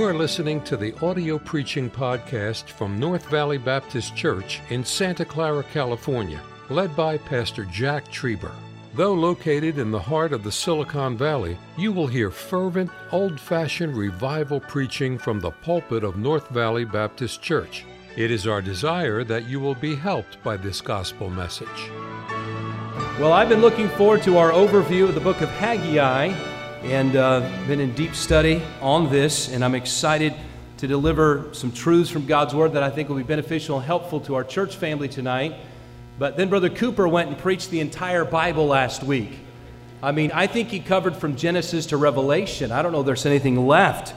You 0.00 0.06
are 0.06 0.14
listening 0.14 0.62
to 0.62 0.78
the 0.78 0.98
audio 1.04 1.38
preaching 1.38 1.90
podcast 1.90 2.70
from 2.70 2.98
North 2.98 3.26
Valley 3.28 3.58
Baptist 3.58 4.16
Church 4.16 4.62
in 4.70 4.82
Santa 4.82 5.26
Clara, 5.26 5.62
California, 5.62 6.40
led 6.70 6.96
by 6.96 7.18
Pastor 7.18 7.66
Jack 7.66 8.10
Trieber. 8.10 8.54
Though 8.94 9.12
located 9.12 9.76
in 9.76 9.90
the 9.90 10.00
heart 10.00 10.32
of 10.32 10.42
the 10.42 10.50
Silicon 10.50 11.18
Valley, 11.18 11.58
you 11.76 11.92
will 11.92 12.06
hear 12.06 12.30
fervent, 12.30 12.90
old 13.12 13.38
fashioned 13.38 13.94
revival 13.94 14.58
preaching 14.58 15.18
from 15.18 15.38
the 15.38 15.50
pulpit 15.50 16.02
of 16.02 16.16
North 16.16 16.48
Valley 16.48 16.86
Baptist 16.86 17.42
Church. 17.42 17.84
It 18.16 18.30
is 18.30 18.46
our 18.46 18.62
desire 18.62 19.22
that 19.24 19.50
you 19.50 19.60
will 19.60 19.74
be 19.74 19.94
helped 19.94 20.42
by 20.42 20.56
this 20.56 20.80
gospel 20.80 21.28
message. 21.28 21.90
Well, 23.20 23.34
I've 23.34 23.50
been 23.50 23.60
looking 23.60 23.90
forward 23.90 24.22
to 24.22 24.38
our 24.38 24.50
overview 24.50 25.10
of 25.10 25.14
the 25.14 25.20
book 25.20 25.42
of 25.42 25.50
Haggai 25.50 26.49
and 26.82 27.14
uh, 27.14 27.40
been 27.66 27.80
in 27.80 27.94
deep 27.94 28.14
study 28.14 28.62
on 28.80 29.10
this, 29.10 29.48
and 29.48 29.64
I'm 29.64 29.74
excited 29.74 30.34
to 30.78 30.86
deliver 30.86 31.52
some 31.52 31.70
truths 31.70 32.08
from 32.08 32.24
God's 32.24 32.54
Word 32.54 32.72
that 32.72 32.82
I 32.82 32.88
think 32.88 33.08
will 33.08 33.16
be 33.16 33.22
beneficial 33.22 33.76
and 33.76 33.84
helpful 33.84 34.20
to 34.20 34.34
our 34.34 34.44
church 34.44 34.76
family 34.76 35.08
tonight. 35.08 35.56
But 36.18 36.38
then 36.38 36.48
Brother 36.48 36.70
Cooper 36.70 37.06
went 37.06 37.28
and 37.28 37.38
preached 37.38 37.70
the 37.70 37.80
entire 37.80 38.24
Bible 38.24 38.66
last 38.66 39.02
week. 39.02 39.38
I 40.02 40.12
mean, 40.12 40.32
I 40.32 40.46
think 40.46 40.68
he 40.68 40.80
covered 40.80 41.16
from 41.16 41.36
Genesis 41.36 41.86
to 41.86 41.98
Revelation. 41.98 42.72
I 42.72 42.80
don't 42.80 42.92
know 42.92 43.00
if 43.00 43.06
there's 43.06 43.26
anything 43.26 43.66
left. 43.66 44.14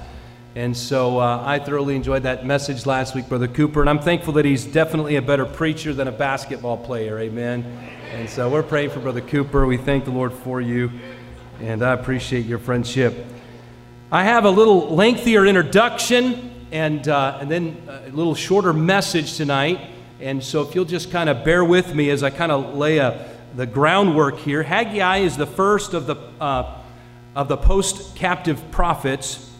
And 0.55 0.75
so 0.77 1.19
uh, 1.19 1.43
I 1.45 1.59
thoroughly 1.59 1.97
enjoyed 1.97 2.23
that 2.23 2.45
message 2.45 2.85
last 2.85 3.13
week, 3.13 3.27
Brother 3.27 3.47
Cooper, 3.47 3.81
and 3.81 3.89
I'm 3.89 3.99
thankful 3.99 4.33
that 4.33 4.45
he's 4.45 4.65
definitely 4.65 5.17
a 5.17 5.21
better 5.21 5.45
preacher 5.45 5.93
than 5.93 6.07
a 6.07 6.11
basketball 6.11 6.77
player. 6.77 7.19
Amen. 7.19 7.65
And 8.13 8.29
so 8.29 8.49
we're 8.49 8.63
praying 8.63 8.91
for 8.91 8.99
Brother 8.99 9.21
Cooper. 9.21 9.65
We 9.65 9.77
thank 9.77 10.05
the 10.05 10.11
Lord 10.11 10.31
for 10.31 10.61
you 10.61 10.91
and 11.61 11.83
I 11.83 11.93
appreciate 11.93 12.45
your 12.45 12.59
friendship. 12.59 13.25
I 14.11 14.23
have 14.23 14.45
a 14.45 14.49
little 14.49 14.93
lengthier 14.95 15.45
introduction 15.45 16.51
and, 16.71 17.07
uh, 17.07 17.37
and 17.41 17.49
then 17.49 17.81
a 17.87 18.09
little 18.09 18.35
shorter 18.35 18.73
message 18.73 19.37
tonight. 19.37 19.79
And 20.19 20.43
so, 20.43 20.61
if 20.61 20.75
you'll 20.75 20.85
just 20.85 21.11
kind 21.11 21.29
of 21.29 21.43
bear 21.43 21.63
with 21.63 21.93
me 21.93 22.09
as 22.09 22.23
I 22.23 22.29
kind 22.29 22.51
of 22.51 22.75
lay 22.75 22.97
a, 22.97 23.29
the 23.55 23.65
groundwork 23.65 24.39
here, 24.39 24.63
Haggai 24.63 25.17
is 25.19 25.37
the 25.37 25.45
first 25.45 25.93
of 25.93 26.07
the, 26.07 26.15
uh, 26.39 26.79
of 27.35 27.47
the 27.47 27.57
post 27.57 28.15
captive 28.15 28.61
prophets. 28.71 29.51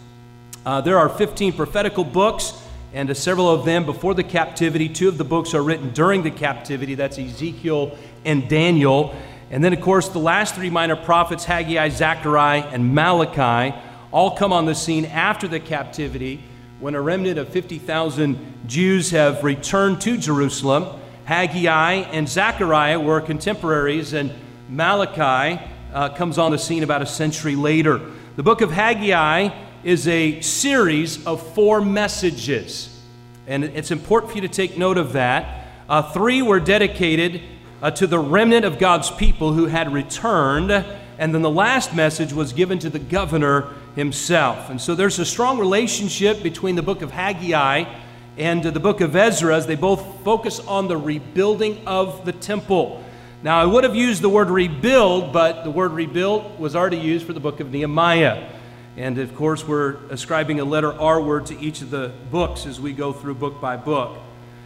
Uh, 0.66 0.81
there 0.81 0.98
are 0.98 1.09
15 1.09 1.53
prophetical 1.53 2.03
books, 2.03 2.53
and 2.94 3.16
several 3.18 3.50
of 3.50 3.66
them 3.66 3.86
before 3.86 4.14
the 4.14 4.23
captivity. 4.23 4.88
Two 4.88 5.08
of 5.08 5.18
the 5.18 5.23
books 5.23 5.53
are 5.53 5.64
written 5.64 5.92
during 5.92 6.23
the 6.23 6.31
captivity 6.31 6.96
that's 6.96 7.18
Ezekiel 7.18 7.98
and 8.23 8.48
Daniel. 8.48 9.16
And 9.54 9.64
then, 9.64 9.72
of 9.72 9.82
course, 9.82 10.09
the 10.09 10.18
last 10.18 10.56
three 10.56 10.72
minor 10.72 10.96
prophets, 10.96 11.46
Haggai, 11.46 11.90
Zechariah, 11.90 12.64
and 12.72 12.96
Malachi, 12.96 13.78
all 14.12 14.36
come 14.36 14.52
on 14.52 14.66
the 14.66 14.73
scene 14.73 15.06
after 15.06 15.48
the 15.48 15.59
captivity 15.59 16.44
when 16.80 16.96
a 16.96 17.02
remnant 17.02 17.38
of 17.38 17.50
50,000 17.50 18.66
Jews 18.66 19.12
have 19.12 19.44
returned 19.44 20.02
to 20.02 20.18
Jerusalem. 20.18 21.00
Haggai 21.26 21.94
and 21.94 22.28
Zechariah 22.28 23.00
were 23.00 23.22
contemporaries, 23.22 24.14
and 24.14 24.34
Malachi 24.70 25.64
uh, 25.94 26.09
comes 26.09 26.40
on 26.40 26.50
the 26.50 26.58
scene 26.58 26.81
about 26.81 27.04
a 27.04 27.06
century 27.06 27.56
later. 27.56 28.02
The 28.38 28.44
book 28.44 28.62
of 28.62 28.72
Haggai 28.72 29.56
is 29.84 30.08
a 30.08 30.42
series 30.42 31.24
of 31.28 31.46
four 31.54 31.80
messages, 31.80 33.00
and 33.46 33.64
it's 33.64 33.92
important 33.92 34.31
for 34.31 34.38
you 34.40 34.48
to 34.48 34.52
take 34.52 34.80
note 34.80 34.98
of 34.98 35.14
that. 35.14 35.68
Uh, 35.88 36.02
three 36.02 36.42
were 36.42 36.59
dedicated 36.59 37.44
uh, 37.84 37.92
to 37.92 38.08
the 38.08 38.17
remnant 38.17 38.64
of 38.64 38.80
God's 38.80 39.12
people 39.12 39.52
who 39.52 39.66
had 39.66 39.92
returned. 39.92 40.72
And 40.72 41.36
then 41.36 41.42
the 41.42 41.50
last 41.50 41.94
message 41.94 42.34
was 42.34 42.53
given 42.53 42.80
to 42.80 42.90
the 42.90 42.98
governor 42.98 43.73
himself. 43.95 44.70
And 44.70 44.81
so 44.81 44.95
there's 44.95 45.20
a 45.20 45.25
strong 45.25 45.59
relationship 45.59 46.41
between 46.41 46.75
the 46.75 46.81
book 46.81 47.02
of 47.02 47.12
Haggai 47.12 47.84
and 48.38 48.63
the 48.63 48.80
book 48.80 49.02
of 49.02 49.16
Ezra 49.16 49.56
as 49.56 49.68
they 49.68 49.75
both 49.75 50.24
focus 50.24 50.59
on 50.62 50.88
the 50.88 50.97
rebuilding 50.97 51.85
of 51.85 52.25
the 52.25 52.31
temple. 52.31 53.03
Now, 53.44 53.62
I 53.62 53.66
would 53.66 53.84
have 53.84 53.96
used 53.96 54.22
the 54.22 54.29
word 54.29 54.50
rebuild, 54.50 55.34
but 55.34 55.63
the 55.66 55.69
word 55.69 55.91
rebuild 55.91 56.58
was 56.58 56.78
already 56.78 56.97
used 56.97 57.28
for 57.28 57.34
the 57.34 57.41
book 57.41 57.59
of 57.59 57.69
Nehemiah. 57.69 58.50
And 58.96 59.18
of 59.18 59.35
course, 59.35 59.68
we're 59.68 59.97
ascribing 60.09 60.62
a 60.62 60.66
letter 60.66 60.94
R 60.94 61.22
word 61.22 61.47
to 61.47 61.59
each 61.59 61.81
of 61.81 61.90
the 61.90 62.13
books 62.31 62.66
as 62.66 62.79
we 62.79 62.94
go 62.94 63.12
through 63.12 63.35
book 63.35 63.59
by 63.59 63.75
book. 63.75 64.18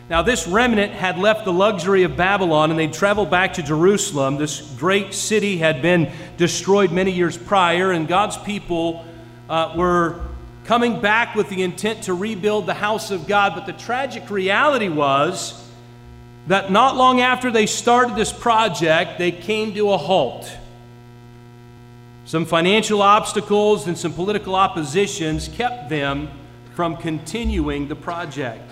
Now, 0.09 0.21
this 0.21 0.47
remnant 0.47 0.93
had 0.93 1.17
left 1.17 1.43
the 1.43 1.51
luxury 1.51 2.03
of 2.03 2.15
Babylon 2.15 2.71
and 2.71 2.79
they'd 2.79 2.93
traveled 2.93 3.29
back 3.29 3.55
to 3.55 3.63
Jerusalem. 3.63 4.37
This 4.37 4.61
great 4.77 5.13
city 5.13 5.57
had 5.57 5.81
been 5.81 6.09
destroyed 6.37 6.93
many 6.93 7.11
years 7.11 7.37
prior, 7.37 7.91
and 7.91 8.07
God's 8.07 8.37
people 8.37 9.05
uh, 9.49 9.73
were 9.75 10.21
coming 10.63 11.01
back 11.01 11.35
with 11.35 11.49
the 11.49 11.61
intent 11.61 12.03
to 12.03 12.13
rebuild 12.13 12.67
the 12.67 12.73
house 12.73 13.11
of 13.11 13.27
God. 13.27 13.53
But 13.53 13.65
the 13.65 13.73
tragic 13.73 14.29
reality 14.29 14.87
was 14.87 15.61
that 16.47 16.71
not 16.71 16.95
long 16.95 17.19
after 17.19 17.51
they 17.51 17.65
started 17.65 18.15
this 18.15 18.31
project, 18.31 19.17
they 19.17 19.33
came 19.33 19.73
to 19.73 19.91
a 19.91 19.97
halt. 19.97 20.49
Some 22.23 22.45
financial 22.45 23.01
obstacles 23.01 23.87
and 23.87 23.97
some 23.97 24.13
political 24.13 24.55
oppositions 24.55 25.49
kept 25.49 25.89
them 25.89 26.29
from 26.75 26.95
continuing 26.95 27.89
the 27.89 27.95
project. 27.95 28.71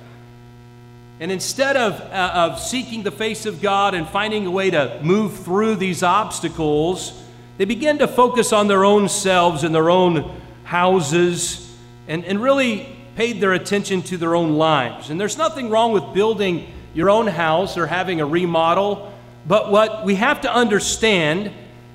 And 1.19 1.31
instead 1.31 1.77
of, 1.77 1.99
uh, 2.01 2.51
of 2.51 2.59
seeking 2.59 3.03
the 3.03 3.11
face 3.11 3.45
of 3.45 3.61
God 3.61 3.93
and 3.93 4.07
finding 4.07 4.45
a 4.45 4.51
way 4.51 4.69
to 4.69 4.99
move 5.01 5.39
through 5.39 5.75
these 5.75 6.03
obstacles, 6.03 7.23
they 7.57 7.65
begin 7.65 7.99
to 7.99 8.07
focus 8.07 8.51
on 8.51 8.67
their 8.67 8.83
own 8.83 9.07
selves 9.07 9.63
and 9.63 9.73
their 9.73 9.89
own 9.89 10.39
houses 10.63 11.73
and, 12.07 12.25
and 12.25 12.41
really 12.41 12.93
paid 13.15 13.39
their 13.39 13.53
attention 13.53 14.01
to 14.01 14.17
their 14.17 14.35
own 14.35 14.53
lives. 14.57 15.09
And 15.09 15.19
there's 15.19 15.37
nothing 15.37 15.69
wrong 15.69 15.93
with 15.93 16.13
building 16.13 16.67
your 16.93 17.09
own 17.09 17.27
house 17.27 17.77
or 17.77 17.87
having 17.87 18.19
a 18.19 18.25
remodel, 18.25 19.13
but 19.47 19.71
what 19.71 20.05
we 20.05 20.15
have 20.15 20.41
to 20.41 20.53
understand 20.53 21.51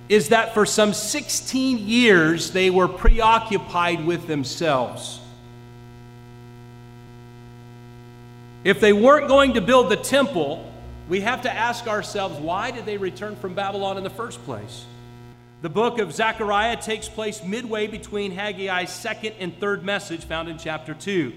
is 0.08 0.30
that 0.30 0.54
for 0.54 0.64
some 0.64 0.92
16 0.92 1.78
years 1.78 2.52
they 2.52 2.70
were 2.70 2.88
preoccupied 2.88 4.04
with 4.04 4.26
themselves. 4.26 5.19
If 8.62 8.78
they 8.78 8.92
weren't 8.92 9.26
going 9.26 9.54
to 9.54 9.62
build 9.62 9.90
the 9.90 9.96
temple, 9.96 10.70
we 11.08 11.22
have 11.22 11.42
to 11.42 11.52
ask 11.52 11.86
ourselves 11.86 12.38
why 12.38 12.70
did 12.70 12.84
they 12.84 12.98
return 12.98 13.36
from 13.36 13.54
Babylon 13.54 13.96
in 13.96 14.04
the 14.04 14.10
first 14.10 14.42
place? 14.44 14.84
The 15.62 15.70
book 15.70 15.98
of 15.98 16.12
Zechariah 16.12 16.76
takes 16.76 17.08
place 17.08 17.42
midway 17.42 17.86
between 17.86 18.32
Haggai's 18.32 18.90
second 18.90 19.34
and 19.38 19.58
third 19.58 19.82
message 19.82 20.24
found 20.24 20.48
in 20.48 20.58
chapter 20.58 20.92
2. 20.92 21.32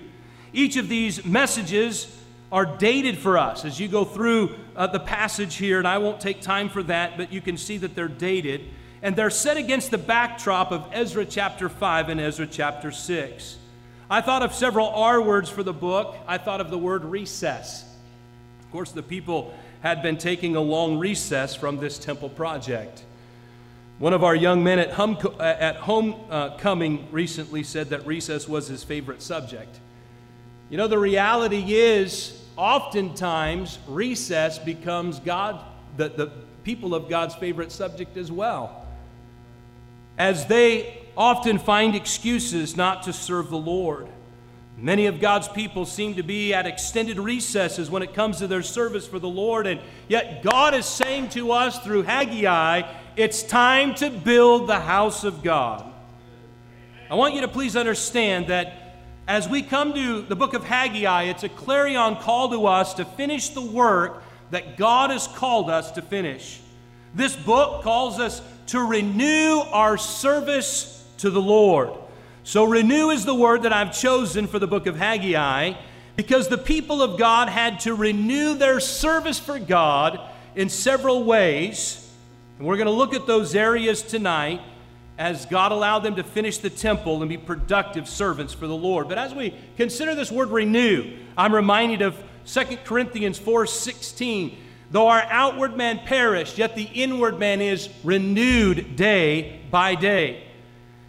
Each 0.51 0.75
of 0.75 0.89
these 0.89 1.23
messages 1.23 2.13
are 2.51 2.65
dated 2.65 3.17
for 3.17 3.37
us 3.37 3.63
as 3.63 3.79
you 3.79 3.87
go 3.87 4.03
through 4.03 4.55
uh, 4.75 4.87
the 4.87 4.99
passage 4.99 5.55
here, 5.55 5.79
and 5.79 5.87
I 5.87 5.99
won't 5.99 6.19
take 6.19 6.41
time 6.41 6.69
for 6.69 6.83
that, 6.83 7.17
but 7.17 7.31
you 7.31 7.41
can 7.41 7.57
see 7.57 7.77
that 7.77 7.95
they're 7.95 8.07
dated. 8.07 8.61
And 9.01 9.15
they're 9.15 9.29
set 9.29 9.57
against 9.57 9.91
the 9.91 9.97
backdrop 9.97 10.71
of 10.71 10.87
Ezra 10.91 11.25
chapter 11.25 11.67
5 11.67 12.09
and 12.09 12.21
Ezra 12.21 12.47
chapter 12.47 12.91
6. 12.91 13.57
I 14.09 14.21
thought 14.21 14.43
of 14.43 14.53
several 14.53 14.87
R 14.89 15.21
words 15.21 15.49
for 15.49 15.63
the 15.63 15.73
book. 15.73 16.15
I 16.27 16.37
thought 16.37 16.61
of 16.61 16.69
the 16.69 16.77
word 16.77 17.05
recess. 17.05 17.83
Of 18.61 18.71
course, 18.71 18.91
the 18.91 19.03
people 19.03 19.53
had 19.81 20.01
been 20.01 20.17
taking 20.17 20.55
a 20.55 20.61
long 20.61 20.97
recess 20.97 21.55
from 21.55 21.77
this 21.77 21.97
temple 21.97 22.29
project. 22.29 23.03
One 23.99 24.13
of 24.13 24.23
our 24.23 24.35
young 24.35 24.63
men 24.63 24.79
at, 24.79 24.89
at 25.39 25.75
homecoming 25.77 26.99
uh, 26.99 27.11
recently 27.11 27.63
said 27.63 27.89
that 27.89 28.05
recess 28.07 28.47
was 28.47 28.67
his 28.67 28.83
favorite 28.83 29.21
subject. 29.21 29.79
You 30.69 30.77
know, 30.77 30.87
the 30.87 30.97
reality 30.97 31.75
is, 31.75 32.41
oftentimes, 32.57 33.77
recess 33.87 34.57
becomes 34.57 35.19
God, 35.19 35.63
the, 35.97 36.09
the 36.09 36.31
people 36.63 36.95
of 36.95 37.09
God's 37.09 37.35
favorite 37.35 37.71
subject 37.71 38.17
as 38.17 38.31
well. 38.31 38.87
As 40.17 40.47
they 40.47 41.02
often 41.15 41.59
find 41.59 41.95
excuses 41.95 42.75
not 42.75 43.03
to 43.03 43.13
serve 43.13 43.49
the 43.49 43.57
Lord. 43.57 44.07
Many 44.77 45.05
of 45.05 45.21
God's 45.21 45.47
people 45.47 45.85
seem 45.85 46.15
to 46.15 46.23
be 46.23 46.53
at 46.53 46.65
extended 46.65 47.19
recesses 47.19 47.89
when 47.89 48.01
it 48.01 48.13
comes 48.13 48.39
to 48.39 48.47
their 48.47 48.63
service 48.63 49.07
for 49.07 49.19
the 49.19 49.29
Lord, 49.29 49.67
and 49.67 49.79
yet 50.07 50.41
God 50.41 50.73
is 50.73 50.85
saying 50.85 51.29
to 51.29 51.51
us 51.51 51.79
through 51.79 52.03
Haggai, 52.03 52.81
it's 53.15 53.43
time 53.43 53.93
to 53.95 54.09
build 54.09 54.67
the 54.67 54.79
house 54.79 55.23
of 55.23 55.43
God. 55.43 55.85
I 57.09 57.15
want 57.15 57.35
you 57.35 57.41
to 57.41 57.47
please 57.47 57.75
understand 57.75 58.47
that 58.47 58.97
as 59.27 59.47
we 59.47 59.61
come 59.61 59.93
to 59.93 60.23
the 60.23 60.35
book 60.35 60.55
of 60.55 60.63
Haggai, 60.63 61.23
it's 61.23 61.43
a 61.43 61.49
clarion 61.49 62.15
call 62.15 62.49
to 62.49 62.65
us 62.65 62.95
to 62.95 63.05
finish 63.05 63.49
the 63.49 63.61
work 63.61 64.23
that 64.49 64.75
God 64.75 65.11
has 65.11 65.27
called 65.27 65.69
us 65.69 65.91
to 65.91 66.01
finish. 66.01 66.59
This 67.13 67.35
book 67.35 67.83
calls 67.83 68.19
us 68.19 68.41
to 68.67 68.79
renew 68.79 69.59
our 69.71 69.97
service 69.97 71.02
to 71.23 71.29
the 71.29 71.41
Lord. 71.41 71.89
So, 72.43 72.65
renew 72.65 73.09
is 73.09 73.23
the 73.23 73.33
word 73.33 73.63
that 73.63 73.71
I've 73.71 73.97
chosen 73.97 74.45
for 74.45 74.59
the 74.59 74.67
book 74.67 74.87
of 74.87 74.97
Haggai 74.97 75.71
because 76.17 76.49
the 76.49 76.57
people 76.57 77.01
of 77.01 77.17
God 77.17 77.47
had 77.47 77.79
to 77.81 77.95
renew 77.95 78.55
their 78.55 78.81
service 78.81 79.39
for 79.39 79.57
God 79.57 80.19
in 80.53 80.67
several 80.67 81.23
ways. 81.23 82.11
And 82.57 82.67
we're 82.67 82.75
going 82.75 82.87
to 82.87 82.91
look 82.91 83.13
at 83.13 83.25
those 83.25 83.55
areas 83.55 84.01
tonight. 84.01 84.59
as 85.17 85.45
God 85.45 85.71
allowed 85.71 85.99
them 85.99 86.15
to 86.17 86.23
finish 86.23 86.57
the 86.57 86.69
temple 86.69 87.21
and 87.21 87.29
be 87.29 87.37
productive 87.37 88.09
servants 88.09 88.51
for 88.51 88.67
the 88.67 88.75
Lord. 88.75 89.07
But 89.07 89.17
as 89.17 89.33
we 89.33 89.53
consider 89.77 90.15
this 90.15 90.31
word 90.31 90.49
renew, 90.49 91.15
I'm 91.37 91.55
reminded 91.55 92.01
of 92.01 92.21
2 92.45 92.83
Corinthians 92.83 93.39
4:16. 93.39 94.57
Though 94.91 95.07
our 95.07 95.25
outward 95.29 95.77
man 95.77 95.99
perish, 95.99 96.57
yet 96.57 96.75
the 96.75 96.89
inward 96.93 97.39
man 97.39 97.61
is 97.61 97.87
renewed 98.03 98.97
day 98.97 99.61
by 99.71 99.95
day. 99.95 100.43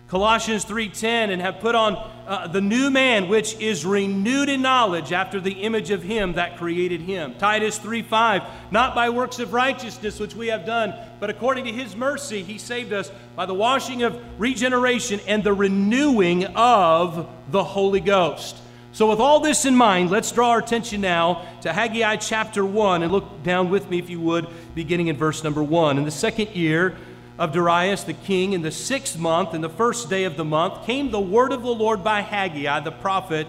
Colossians 0.09 0.67
3:10 0.67 1.31
and 1.31 1.41
have 1.41 1.61
put 1.61 1.75
on 1.75 1.97
uh, 2.27 2.47
the 2.47 2.61
new 2.61 2.91
man 2.91 3.29
which 3.29 3.59
is 3.59 3.87
renewed 3.87 4.51
in 4.51 4.61
knowledge 4.61 5.13
after 5.13 5.41
the 5.41 5.53
image 5.53 5.91
of 5.91 6.03
him 6.03 6.35
that 6.35 6.59
created 6.59 7.01
him. 7.01 7.35
Titus 7.39 7.79
3:5 7.79 8.45
not 8.71 8.95
by 8.95 9.09
works 9.09 9.39
of 9.39 9.55
righteousness 9.55 10.21
which 10.21 10.35
we 10.35 10.49
have 10.49 10.67
done, 10.67 10.93
but 11.21 11.31
according 11.31 11.65
to 11.65 11.73
his 11.73 11.97
mercy 11.97 12.43
he 12.43 12.59
saved 12.59 12.93
us 12.93 13.11
by 13.35 13.47
the 13.47 13.55
washing 13.55 14.03
of 14.03 14.21
regeneration 14.39 15.21
and 15.27 15.43
the 15.43 15.55
renewing 15.55 16.45
of 16.55 17.27
the 17.51 17.65
Holy 17.65 18.01
Ghost. 18.01 18.57
So 18.93 19.11
with 19.11 19.19
all 19.19 19.41
this 19.41 19.65
in 19.65 19.75
mind, 19.75 20.11
let's 20.11 20.31
draw 20.31 20.51
our 20.51 20.61
attention 20.61 21.01
now 21.01 21.47
to 21.63 21.73
Haggai 21.73 22.15
chapter 22.17 22.65
1 22.65 23.03
and 23.03 23.11
look 23.11 23.43
down 23.43 23.69
with 23.69 23.91
me 23.91 23.99
if 23.99 24.09
you 24.09 24.21
would 24.21 24.47
beginning 24.77 25.09
in 25.09 25.17
verse 25.17 25.43
number 25.43 25.65
1. 25.65 25.99
In 25.99 26.05
the 26.05 26.13
second 26.13 26.51
year 26.51 26.95
of 27.39 27.53
Darius 27.53 28.05
the 28.05 28.15
king, 28.15 28.53
in 28.53 28.63
the 28.63 28.71
sixth 28.71 29.19
month, 29.19 29.55
in 29.55 29.61
the 29.61 29.69
first 29.69 30.09
day 30.09 30.25
of 30.25 30.37
the 30.37 30.45
month, 30.45 30.87
came 30.87 31.11
the 31.11 31.21
word 31.21 31.53
of 31.53 31.63
the 31.63 31.75
Lord 31.75 32.05
by 32.05 32.21
Haggai 32.21 32.81
the 32.81 32.93
prophet 32.93 33.49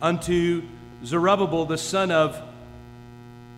unto 0.00 0.62
Zerubbabel 1.04 1.66
the 1.66 1.78
son 1.78 2.10
of 2.12 2.40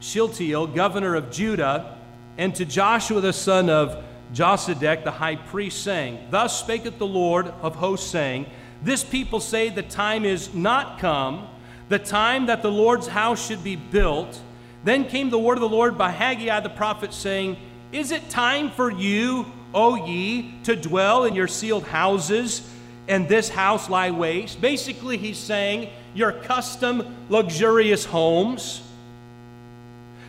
Shealtiel, 0.00 0.68
governor 0.68 1.14
of 1.14 1.30
Judah, 1.30 1.98
and 2.38 2.54
to 2.54 2.64
Joshua 2.64 3.20
the 3.20 3.34
son 3.34 3.68
of 3.68 4.02
Josedech 4.32 5.04
the 5.04 5.10
high 5.10 5.36
priest, 5.36 5.82
saying, 5.82 6.18
Thus 6.30 6.62
spaketh 6.62 6.96
the 6.96 7.06
Lord 7.06 7.48
of 7.60 7.74
hosts, 7.76 8.10
saying, 8.10 8.46
This 8.82 9.04
people 9.04 9.40
say 9.40 9.68
the 9.68 9.82
time 9.82 10.24
is 10.24 10.54
not 10.54 10.98
come, 10.98 11.48
the 11.90 11.98
time 11.98 12.46
that 12.46 12.62
the 12.62 12.70
Lord's 12.70 13.08
house 13.08 13.46
should 13.46 13.62
be 13.62 13.76
built. 13.76 14.40
Then 14.84 15.04
came 15.04 15.28
the 15.28 15.38
word 15.38 15.58
of 15.58 15.60
the 15.60 15.68
Lord 15.68 15.98
by 15.98 16.10
Haggai 16.10 16.60
the 16.60 16.70
prophet, 16.70 17.12
saying, 17.12 17.58
is 17.92 18.12
it 18.12 18.28
time 18.30 18.70
for 18.70 18.90
you, 18.90 19.46
O 19.74 20.06
ye, 20.06 20.54
to 20.64 20.76
dwell 20.76 21.24
in 21.24 21.34
your 21.34 21.48
ceiled 21.48 21.84
houses 21.84 22.68
and 23.08 23.28
this 23.28 23.48
house 23.48 23.90
lie 23.90 24.10
waste? 24.10 24.60
Basically, 24.60 25.16
he's 25.16 25.38
saying, 25.38 25.90
your 26.14 26.32
custom 26.32 27.16
luxurious 27.28 28.04
homes. 28.04 28.82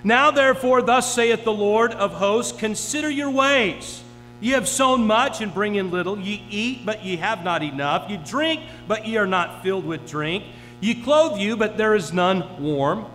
Now, 0.04 0.32
therefore, 0.32 0.82
thus 0.82 1.14
saith 1.14 1.44
the 1.44 1.54
Lord 1.54 1.92
of 1.94 2.14
hosts, 2.14 2.58
consider 2.58 3.10
your 3.10 3.30
ways. 3.30 4.04
Ye 4.40 4.52
have 4.52 4.68
sown 4.68 5.06
much 5.06 5.42
and 5.42 5.54
bring 5.54 5.76
in 5.76 5.92
little. 5.92 6.20
Ye 6.20 6.44
eat, 6.50 6.86
but 6.86 7.06
ye 7.06 7.18
have 7.18 7.44
not 7.44 7.62
enough. 7.62 8.10
Ye 8.10 8.18
drink, 8.18 8.62
but 8.88 9.06
ye 9.06 9.18
are 9.18 9.28
not 9.28 9.62
filled 9.62 9.86
with 9.86 10.10
drink. 10.10 10.44
Ye 10.80 10.96
clothe 11.04 11.40
you, 11.40 11.56
but 11.56 11.78
there 11.78 11.94
is 11.94 12.12
none 12.12 12.60
warm. 12.60 13.06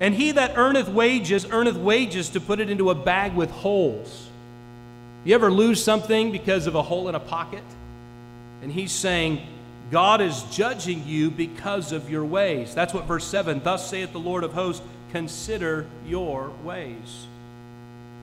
And 0.00 0.14
he 0.14 0.32
that 0.32 0.56
earneth 0.56 0.88
wages, 0.88 1.46
earneth 1.50 1.76
wages 1.76 2.30
to 2.30 2.40
put 2.40 2.60
it 2.60 2.70
into 2.70 2.90
a 2.90 2.94
bag 2.94 3.34
with 3.34 3.50
holes. 3.50 4.28
You 5.24 5.34
ever 5.34 5.50
lose 5.50 5.82
something 5.82 6.30
because 6.30 6.66
of 6.66 6.74
a 6.74 6.82
hole 6.82 7.08
in 7.08 7.14
a 7.14 7.20
pocket? 7.20 7.64
And 8.62 8.70
he's 8.72 8.92
saying, 8.92 9.46
God 9.90 10.20
is 10.20 10.42
judging 10.44 11.06
you 11.06 11.30
because 11.30 11.92
of 11.92 12.10
your 12.10 12.24
ways. 12.24 12.74
That's 12.74 12.94
what 12.94 13.04
verse 13.06 13.24
7 13.24 13.60
Thus 13.64 13.88
saith 13.88 14.12
the 14.12 14.20
Lord 14.20 14.44
of 14.44 14.52
hosts, 14.52 14.84
consider 15.10 15.86
your 16.06 16.50
ways. 16.62 17.26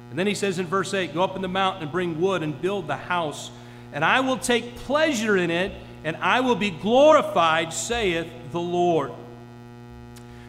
And 0.09 0.19
then 0.19 0.27
he 0.27 0.35
says 0.35 0.59
in 0.59 0.67
verse 0.67 0.93
8, 0.93 1.13
Go 1.13 1.23
up 1.23 1.35
in 1.35 1.41
the 1.41 1.47
mountain 1.47 1.83
and 1.83 1.91
bring 1.91 2.21
wood 2.21 2.43
and 2.43 2.59
build 2.61 2.87
the 2.87 2.95
house, 2.95 3.49
and 3.91 4.05
I 4.05 4.21
will 4.21 4.37
take 4.37 4.75
pleasure 4.77 5.35
in 5.35 5.51
it, 5.51 5.71
and 6.03 6.15
I 6.17 6.41
will 6.41 6.55
be 6.55 6.69
glorified, 6.69 7.73
saith 7.73 8.27
the 8.51 8.59
Lord. 8.59 9.11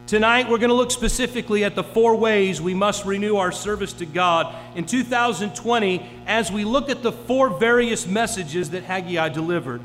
Tonight, 0.07 0.49
we're 0.49 0.59
going 0.59 0.71
to 0.71 0.77
look 0.77 0.93
specifically 0.93 1.65
at 1.65 1.75
the 1.75 1.83
four 1.83 2.15
ways 2.15 2.61
we 2.61 2.75
must 2.75 3.05
renew 3.05 3.39
our 3.39 3.51
service 3.51 3.93
to 3.95 4.07
God 4.07 4.55
in 4.77 4.87
2020 4.87 6.09
as 6.29 6.53
we 6.53 6.63
look 6.63 6.89
at 6.89 7.03
the 7.03 7.11
four 7.11 7.51
various 7.51 8.07
messages 8.07 8.71
that 8.71 8.85
Haggai 8.85 9.31
delivered. 9.31 9.81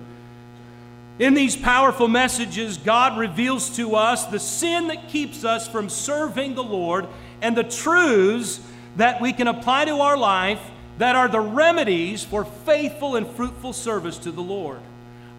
In 1.18 1.34
these 1.34 1.56
powerful 1.56 2.08
messages, 2.08 2.78
God 2.78 3.18
reveals 3.18 3.76
to 3.78 3.96
us 3.96 4.26
the 4.26 4.40
sin 4.40 4.90
that 4.90 5.10
keeps 5.10 5.44
us 5.44 5.68
from 5.68 5.90
serving 5.90 6.54
the 6.54 6.64
Lord 6.64 7.08
and 7.42 7.58
the 7.58 7.64
truths 7.64 8.62
that 8.98 9.22
we 9.22 9.34
can 9.34 9.48
apply 9.48 9.86
to 9.86 10.02
our 10.02 10.18
life 10.18 10.62
that 11.00 11.16
are 11.16 11.30
the 11.30 11.40
remedies 11.40 12.24
for 12.24 12.46
faithful 12.46 13.16
and 13.16 13.26
fruitful 13.26 13.74
service 13.74 14.20
to 14.20 14.32
the 14.32 14.44
Lord. 14.44 14.82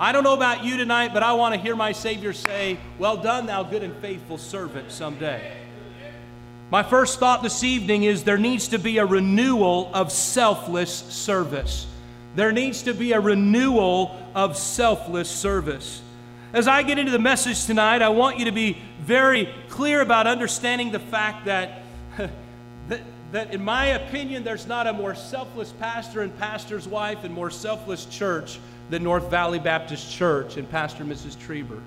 I 0.02 0.10
don't 0.10 0.25
know 0.25 0.34
about 0.34 0.64
you 0.64 0.76
tonight, 0.76 1.14
but 1.14 1.22
I 1.22 1.34
want 1.34 1.54
to 1.54 1.60
hear 1.60 1.76
my 1.76 1.93
Savior 1.93 2.32
say, 2.32 2.76
Well 2.99 3.19
done, 3.19 3.46
thou 3.46 3.62
good 3.62 3.84
and 3.84 3.94
faithful 3.99 4.37
servant, 4.37 4.90
someday. 4.90 5.56
My 6.72 6.82
first 6.82 7.20
thought 7.20 7.40
this 7.40 7.62
evening 7.62 8.02
is 8.02 8.25
there 8.25 8.37
needs 8.37 8.66
to 8.69 8.81
be 8.81 8.99
a 8.99 9.06
renewal 9.06 9.93
of 9.94 10.10
selfless 10.10 10.90
service. 10.93 11.87
There 12.34 12.50
needs 12.50 12.82
to 12.82 12.94
be 12.94 13.12
a 13.12 13.20
renewal 13.20 14.20
of 14.34 14.56
selfless 14.56 15.31
service. 15.31 16.02
As 16.52 16.66
I 16.66 16.82
get 16.82 16.99
into 16.99 17.12
the 17.12 17.20
message 17.20 17.64
tonight, 17.66 18.02
I 18.02 18.08
want 18.08 18.40
you 18.40 18.46
to 18.46 18.52
be 18.52 18.82
very 19.02 19.54
clear 19.69 20.00
about 20.00 20.26
understanding 20.26 20.90
the 20.90 20.99
fact 20.99 21.44
that, 21.44 21.81
that, 23.32 23.52
in 23.52 23.64
my 23.64 23.87
opinion, 23.87 24.44
there's 24.44 24.67
not 24.67 24.87
a 24.87 24.93
more 24.93 25.14
selfless 25.14 25.73
pastor 25.73 26.20
and 26.20 26.38
pastor's 26.38 26.87
wife 26.87 27.25
and 27.25 27.34
more 27.34 27.50
selfless 27.50 28.05
church 28.06 28.61
than 28.90 29.02
North 29.02 29.31
Valley 29.31 29.58
Baptist 29.58 30.12
Church 30.12 30.58
and 30.58 30.70
Pastor 30.70 31.05
Mrs. 31.05 31.37
Trieber. 31.37 31.81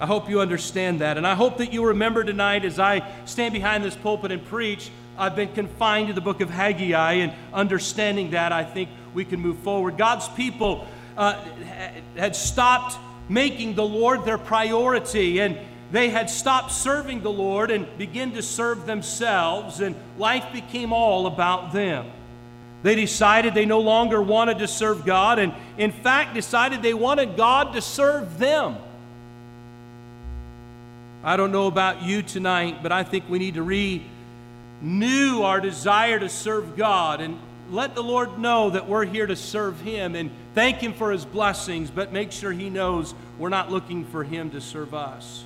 I 0.00 0.06
hope 0.06 0.28
you 0.28 0.40
understand 0.40 1.00
that. 1.00 1.16
And 1.16 1.26
I 1.26 1.34
hope 1.34 1.58
that 1.58 1.72
you 1.72 1.86
remember 1.86 2.24
tonight 2.24 2.64
as 2.64 2.78
I 2.78 3.08
stand 3.24 3.52
behind 3.52 3.84
this 3.84 3.96
pulpit 3.96 4.32
and 4.32 4.44
preach, 4.46 4.90
I've 5.18 5.36
been 5.36 5.52
confined 5.52 6.08
to 6.08 6.14
the 6.14 6.20
book 6.20 6.40
of 6.40 6.48
Haggai, 6.48 7.12
and 7.14 7.32
understanding 7.52 8.30
that, 8.30 8.52
I 8.52 8.64
think 8.64 8.88
we 9.14 9.24
can 9.24 9.40
move 9.40 9.58
forward. 9.58 9.98
God's 9.98 10.28
people 10.30 10.86
uh, 11.16 11.34
had 12.16 12.34
stopped 12.34 12.96
making 13.28 13.74
the 13.74 13.84
Lord 13.84 14.24
their 14.24 14.38
priority, 14.38 15.40
and 15.40 15.58
they 15.92 16.08
had 16.08 16.30
stopped 16.30 16.72
serving 16.72 17.20
the 17.20 17.30
Lord 17.30 17.70
and 17.70 17.86
began 17.98 18.32
to 18.32 18.42
serve 18.42 18.86
themselves, 18.86 19.80
and 19.80 19.94
life 20.16 20.46
became 20.50 20.90
all 20.90 21.26
about 21.26 21.74
them. 21.74 22.10
They 22.82 22.94
decided 22.94 23.52
they 23.52 23.66
no 23.66 23.80
longer 23.80 24.20
wanted 24.20 24.58
to 24.60 24.68
serve 24.68 25.04
God, 25.04 25.38
and 25.38 25.52
in 25.76 25.92
fact, 25.92 26.32
decided 26.32 26.82
they 26.82 26.94
wanted 26.94 27.36
God 27.36 27.74
to 27.74 27.82
serve 27.82 28.38
them. 28.38 28.78
I 31.22 31.36
don't 31.36 31.52
know 31.52 31.66
about 31.66 32.02
you 32.02 32.22
tonight, 32.22 32.78
but 32.82 32.90
I 32.90 33.04
think 33.04 33.28
we 33.28 33.38
need 33.38 33.54
to 33.54 33.62
renew 33.62 35.42
our 35.42 35.60
desire 35.60 36.18
to 36.18 36.28
serve 36.30 36.74
God 36.74 37.20
and 37.20 37.38
let 37.70 37.94
the 37.94 38.02
Lord 38.02 38.38
know 38.38 38.70
that 38.70 38.88
we're 38.88 39.04
here 39.04 39.26
to 39.26 39.36
serve 39.36 39.78
Him 39.82 40.14
and 40.14 40.30
thank 40.54 40.78
Him 40.78 40.94
for 40.94 41.12
His 41.12 41.26
blessings, 41.26 41.90
but 41.90 42.14
make 42.14 42.32
sure 42.32 42.50
He 42.50 42.70
knows 42.70 43.14
we're 43.38 43.50
not 43.50 43.70
looking 43.70 44.06
for 44.06 44.24
Him 44.24 44.50
to 44.52 44.60
serve 44.60 44.94
us. 44.94 45.44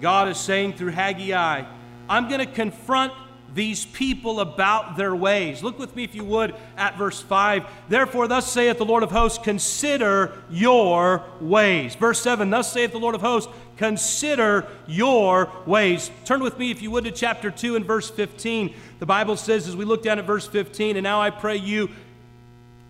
God 0.00 0.28
is 0.28 0.38
saying 0.38 0.74
through 0.74 0.90
Haggai, 0.90 1.64
I'm 2.08 2.28
going 2.28 2.40
to 2.40 2.52
confront 2.52 3.12
these 3.54 3.86
people 3.86 4.40
about 4.40 4.96
their 4.96 5.14
ways. 5.14 5.62
Look 5.62 5.78
with 5.78 5.94
me, 5.94 6.02
if 6.02 6.14
you 6.14 6.24
would, 6.24 6.54
at 6.76 6.98
verse 6.98 7.20
5. 7.20 7.64
Therefore, 7.88 8.26
thus 8.26 8.50
saith 8.50 8.78
the 8.78 8.84
Lord 8.84 9.04
of 9.04 9.12
hosts, 9.12 9.38
consider 9.42 10.32
your 10.50 11.22
ways. 11.40 11.94
Verse 11.94 12.20
7, 12.20 12.50
thus 12.50 12.72
saith 12.72 12.90
the 12.90 12.98
Lord 12.98 13.14
of 13.14 13.20
hosts, 13.20 13.52
consider 13.76 14.66
your 14.88 15.50
ways. 15.66 16.10
Turn 16.24 16.42
with 16.42 16.58
me, 16.58 16.72
if 16.72 16.82
you 16.82 16.90
would, 16.90 17.04
to 17.04 17.12
chapter 17.12 17.50
2 17.50 17.76
and 17.76 17.84
verse 17.84 18.10
15. 18.10 18.74
The 18.98 19.06
Bible 19.06 19.36
says, 19.36 19.68
as 19.68 19.76
we 19.76 19.84
look 19.84 20.02
down 20.02 20.18
at 20.18 20.24
verse 20.24 20.48
15, 20.48 20.96
and 20.96 21.04
now 21.04 21.20
I 21.20 21.30
pray 21.30 21.56
you, 21.56 21.90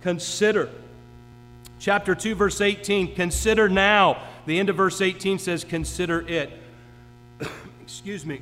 consider. 0.01 0.71
Chapter 1.79 2.15
2, 2.15 2.35
verse 2.35 2.63
18, 2.63 3.15
consider 3.15 3.69
now. 3.69 4.23
The 4.47 4.59
end 4.59 4.71
of 4.71 4.77
verse 4.77 5.03
18 5.03 5.39
says, 5.39 5.63
consider 5.65 6.27
it. 6.27 6.51
Excuse 7.85 8.25
me. 8.25 8.41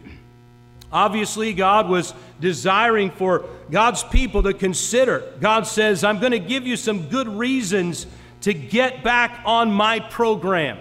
Obviously, 0.93 1.53
God 1.53 1.89
was 1.89 2.15
desiring 2.39 3.11
for 3.11 3.45
God's 3.73 4.05
people 4.05 4.45
to 4.45 4.55
consider. 4.55 5.33
God 5.41 5.67
says, 5.67 6.05
I'm 6.05 6.21
going 6.21 6.31
to 6.31 6.39
give 6.39 6.65
you 6.65 6.77
some 6.77 7.09
good 7.09 7.27
reasons 7.27 8.07
to 8.43 8.55
get 8.55 9.03
back 9.03 9.41
on 9.45 9.73
my 9.73 9.99
program. 9.99 10.79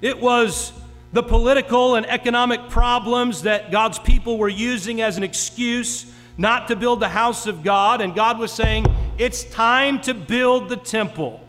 It 0.00 0.20
was 0.20 0.72
the 1.12 1.22
political 1.22 1.94
and 1.94 2.06
economic 2.06 2.70
problems 2.70 3.42
that 3.42 3.70
God's 3.70 4.00
people 4.00 4.36
were 4.36 4.48
using 4.48 5.00
as 5.00 5.16
an 5.16 5.22
excuse 5.22 6.12
not 6.36 6.66
to 6.68 6.76
build 6.76 6.98
the 6.98 7.08
house 7.08 7.46
of 7.46 7.62
God, 7.62 8.00
and 8.00 8.16
God 8.16 8.40
was 8.40 8.50
saying, 8.50 8.84
It's 9.16 9.44
time 9.44 10.00
to 10.00 10.14
build 10.14 10.70
the 10.70 10.76
temple. 10.76 11.40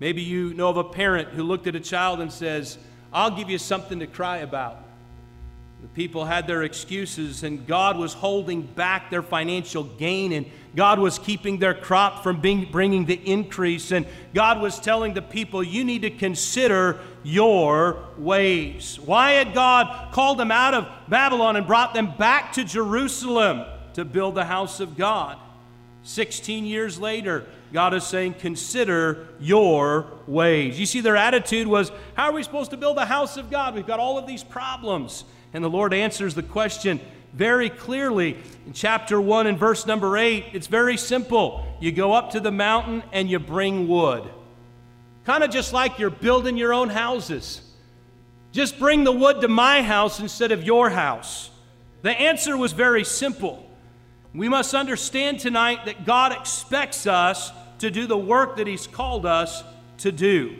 Maybe 0.00 0.22
you 0.22 0.52
know 0.54 0.68
of 0.68 0.78
a 0.78 0.84
parent 0.84 1.28
who 1.28 1.44
looked 1.44 1.68
at 1.68 1.76
a 1.76 1.80
child 1.80 2.20
and 2.20 2.32
says, 2.32 2.76
I'll 3.12 3.30
give 3.30 3.48
you 3.48 3.58
something 3.58 4.00
to 4.00 4.08
cry 4.08 4.38
about. 4.38 4.81
The 5.82 5.88
people 5.88 6.24
had 6.24 6.46
their 6.46 6.62
excuses, 6.62 7.42
and 7.42 7.66
God 7.66 7.98
was 7.98 8.12
holding 8.12 8.62
back 8.62 9.10
their 9.10 9.20
financial 9.20 9.82
gain, 9.82 10.32
and 10.32 10.46
God 10.76 11.00
was 11.00 11.18
keeping 11.18 11.58
their 11.58 11.74
crop 11.74 12.22
from 12.22 12.40
being, 12.40 12.70
bringing 12.70 13.04
the 13.04 13.20
increase. 13.28 13.90
And 13.90 14.06
God 14.32 14.60
was 14.60 14.78
telling 14.78 15.12
the 15.12 15.22
people, 15.22 15.60
You 15.60 15.82
need 15.82 16.02
to 16.02 16.10
consider 16.10 17.00
your 17.24 17.98
ways. 18.16 19.00
Why 19.00 19.32
had 19.32 19.54
God 19.54 20.12
called 20.12 20.38
them 20.38 20.52
out 20.52 20.72
of 20.72 20.88
Babylon 21.08 21.56
and 21.56 21.66
brought 21.66 21.94
them 21.94 22.14
back 22.16 22.52
to 22.52 22.62
Jerusalem 22.62 23.64
to 23.94 24.04
build 24.04 24.36
the 24.36 24.44
house 24.44 24.78
of 24.78 24.96
God? 24.96 25.36
16 26.04 26.64
years 26.64 27.00
later, 27.00 27.44
God 27.72 27.92
is 27.92 28.04
saying, 28.04 28.34
Consider 28.34 29.26
your 29.40 30.06
ways. 30.28 30.78
You 30.78 30.86
see, 30.86 31.00
their 31.00 31.16
attitude 31.16 31.66
was, 31.66 31.90
How 32.14 32.26
are 32.26 32.32
we 32.32 32.44
supposed 32.44 32.70
to 32.70 32.76
build 32.76 32.98
the 32.98 33.04
house 33.06 33.36
of 33.36 33.50
God? 33.50 33.74
We've 33.74 33.84
got 33.84 33.98
all 33.98 34.16
of 34.16 34.28
these 34.28 34.44
problems. 34.44 35.24
And 35.52 35.62
the 35.62 35.70
Lord 35.70 35.92
answers 35.92 36.34
the 36.34 36.42
question 36.42 37.00
very 37.32 37.70
clearly 37.70 38.36
in 38.66 38.72
chapter 38.72 39.20
1 39.20 39.46
and 39.46 39.58
verse 39.58 39.86
number 39.86 40.16
8. 40.16 40.46
It's 40.52 40.66
very 40.66 40.96
simple. 40.96 41.64
You 41.80 41.92
go 41.92 42.12
up 42.12 42.30
to 42.32 42.40
the 42.40 42.50
mountain 42.50 43.02
and 43.12 43.30
you 43.30 43.38
bring 43.38 43.88
wood. 43.88 44.28
Kind 45.24 45.44
of 45.44 45.50
just 45.50 45.72
like 45.72 45.98
you're 45.98 46.10
building 46.10 46.56
your 46.56 46.74
own 46.74 46.88
houses. 46.88 47.62
Just 48.50 48.78
bring 48.78 49.04
the 49.04 49.12
wood 49.12 49.40
to 49.40 49.48
my 49.48 49.82
house 49.82 50.20
instead 50.20 50.52
of 50.52 50.64
your 50.64 50.90
house. 50.90 51.50
The 52.02 52.10
answer 52.10 52.56
was 52.56 52.72
very 52.72 53.04
simple. 53.04 53.66
We 54.34 54.48
must 54.48 54.74
understand 54.74 55.40
tonight 55.40 55.86
that 55.86 56.04
God 56.04 56.32
expects 56.32 57.06
us 57.06 57.52
to 57.78 57.90
do 57.90 58.06
the 58.06 58.18
work 58.18 58.56
that 58.56 58.66
He's 58.66 58.86
called 58.86 59.24
us 59.24 59.62
to 59.98 60.12
do. 60.12 60.56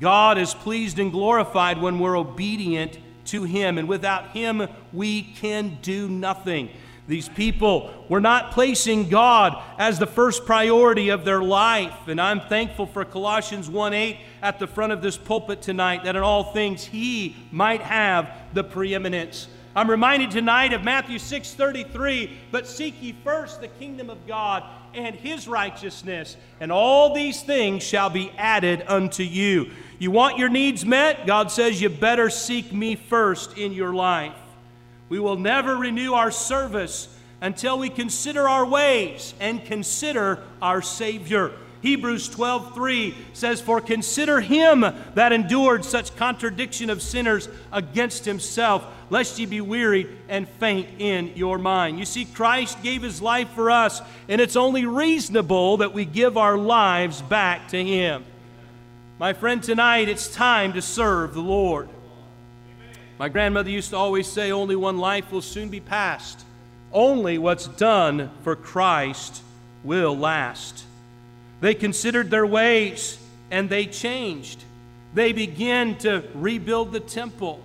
God 0.00 0.38
is 0.38 0.54
pleased 0.54 0.98
and 0.98 1.12
glorified 1.12 1.80
when 1.80 1.98
we're 1.98 2.16
obedient 2.16 2.98
to 3.32 3.44
Him, 3.44 3.76
and 3.76 3.88
without 3.88 4.30
Him, 4.30 4.66
we 4.92 5.22
can 5.22 5.78
do 5.82 6.08
nothing. 6.08 6.70
These 7.08 7.28
people 7.28 7.92
were 8.08 8.20
not 8.20 8.52
placing 8.52 9.08
God 9.08 9.60
as 9.76 9.98
the 9.98 10.06
first 10.06 10.46
priority 10.46 11.08
of 11.08 11.24
their 11.24 11.42
life. 11.42 12.06
And 12.06 12.20
I'm 12.20 12.40
thankful 12.40 12.86
for 12.86 13.04
Colossians 13.04 13.68
1 13.68 13.92
8 13.92 14.18
at 14.40 14.58
the 14.58 14.66
front 14.66 14.92
of 14.92 15.02
this 15.02 15.18
pulpit 15.18 15.62
tonight 15.62 16.04
that 16.04 16.14
in 16.14 16.22
all 16.22 16.52
things 16.52 16.84
He 16.84 17.34
might 17.50 17.80
have 17.80 18.30
the 18.52 18.62
preeminence. 18.62 19.48
I'm 19.74 19.88
reminded 19.88 20.30
tonight 20.30 20.74
of 20.74 20.84
Matthew 20.84 21.18
6:33, 21.18 22.30
but 22.50 22.66
seek 22.66 22.94
ye 23.00 23.14
first 23.24 23.62
the 23.62 23.68
kingdom 23.68 24.10
of 24.10 24.26
God 24.26 24.64
and 24.94 25.16
his 25.16 25.48
righteousness, 25.48 26.36
and 26.60 26.70
all 26.70 27.14
these 27.14 27.42
things 27.42 27.82
shall 27.82 28.10
be 28.10 28.30
added 28.36 28.84
unto 28.86 29.22
you. 29.22 29.70
You 29.98 30.10
want 30.10 30.36
your 30.36 30.50
needs 30.50 30.84
met? 30.84 31.26
God 31.26 31.50
says 31.50 31.80
you 31.80 31.88
better 31.88 32.28
seek 32.28 32.70
me 32.70 32.96
first 32.96 33.56
in 33.56 33.72
your 33.72 33.94
life. 33.94 34.34
We 35.08 35.18
will 35.18 35.38
never 35.38 35.76
renew 35.76 36.12
our 36.12 36.30
service 36.30 37.08
until 37.40 37.78
we 37.78 37.88
consider 37.88 38.46
our 38.46 38.66
ways 38.66 39.32
and 39.40 39.64
consider 39.64 40.40
our 40.60 40.82
Savior. 40.82 41.52
Hebrews 41.82 42.28
12:3 42.28 43.14
says 43.32 43.60
for 43.60 43.80
consider 43.80 44.40
him 44.40 44.84
that 45.14 45.32
endured 45.32 45.84
such 45.84 46.14
contradiction 46.14 46.90
of 46.90 47.02
sinners 47.02 47.48
against 47.72 48.24
himself 48.24 48.86
lest 49.10 49.38
ye 49.40 49.46
be 49.46 49.60
wearied 49.60 50.08
and 50.28 50.48
faint 50.48 50.88
in 51.00 51.32
your 51.34 51.58
mind. 51.58 51.98
You 51.98 52.04
see 52.04 52.24
Christ 52.24 52.80
gave 52.84 53.02
his 53.02 53.20
life 53.20 53.48
for 53.50 53.68
us 53.68 54.00
and 54.28 54.40
it's 54.40 54.54
only 54.54 54.86
reasonable 54.86 55.78
that 55.78 55.92
we 55.92 56.04
give 56.04 56.38
our 56.38 56.56
lives 56.56 57.20
back 57.20 57.68
to 57.68 57.84
him. 57.84 58.24
My 59.18 59.32
friend 59.32 59.60
tonight 59.60 60.08
it's 60.08 60.28
time 60.28 60.74
to 60.74 60.82
serve 60.82 61.34
the 61.34 61.40
Lord. 61.40 61.88
My 63.18 63.28
grandmother 63.28 63.70
used 63.70 63.90
to 63.90 63.96
always 63.96 64.28
say 64.28 64.52
only 64.52 64.76
one 64.76 64.98
life 64.98 65.32
will 65.32 65.42
soon 65.42 65.68
be 65.68 65.80
passed. 65.80 66.44
Only 66.92 67.38
what's 67.38 67.66
done 67.66 68.30
for 68.44 68.54
Christ 68.54 69.42
will 69.82 70.16
last. 70.16 70.84
They 71.62 71.74
considered 71.74 72.28
their 72.28 72.44
ways 72.44 73.16
and 73.52 73.70
they 73.70 73.86
changed. 73.86 74.64
They 75.14 75.32
began 75.32 75.96
to 75.98 76.24
rebuild 76.34 76.90
the 76.90 76.98
temple. 76.98 77.62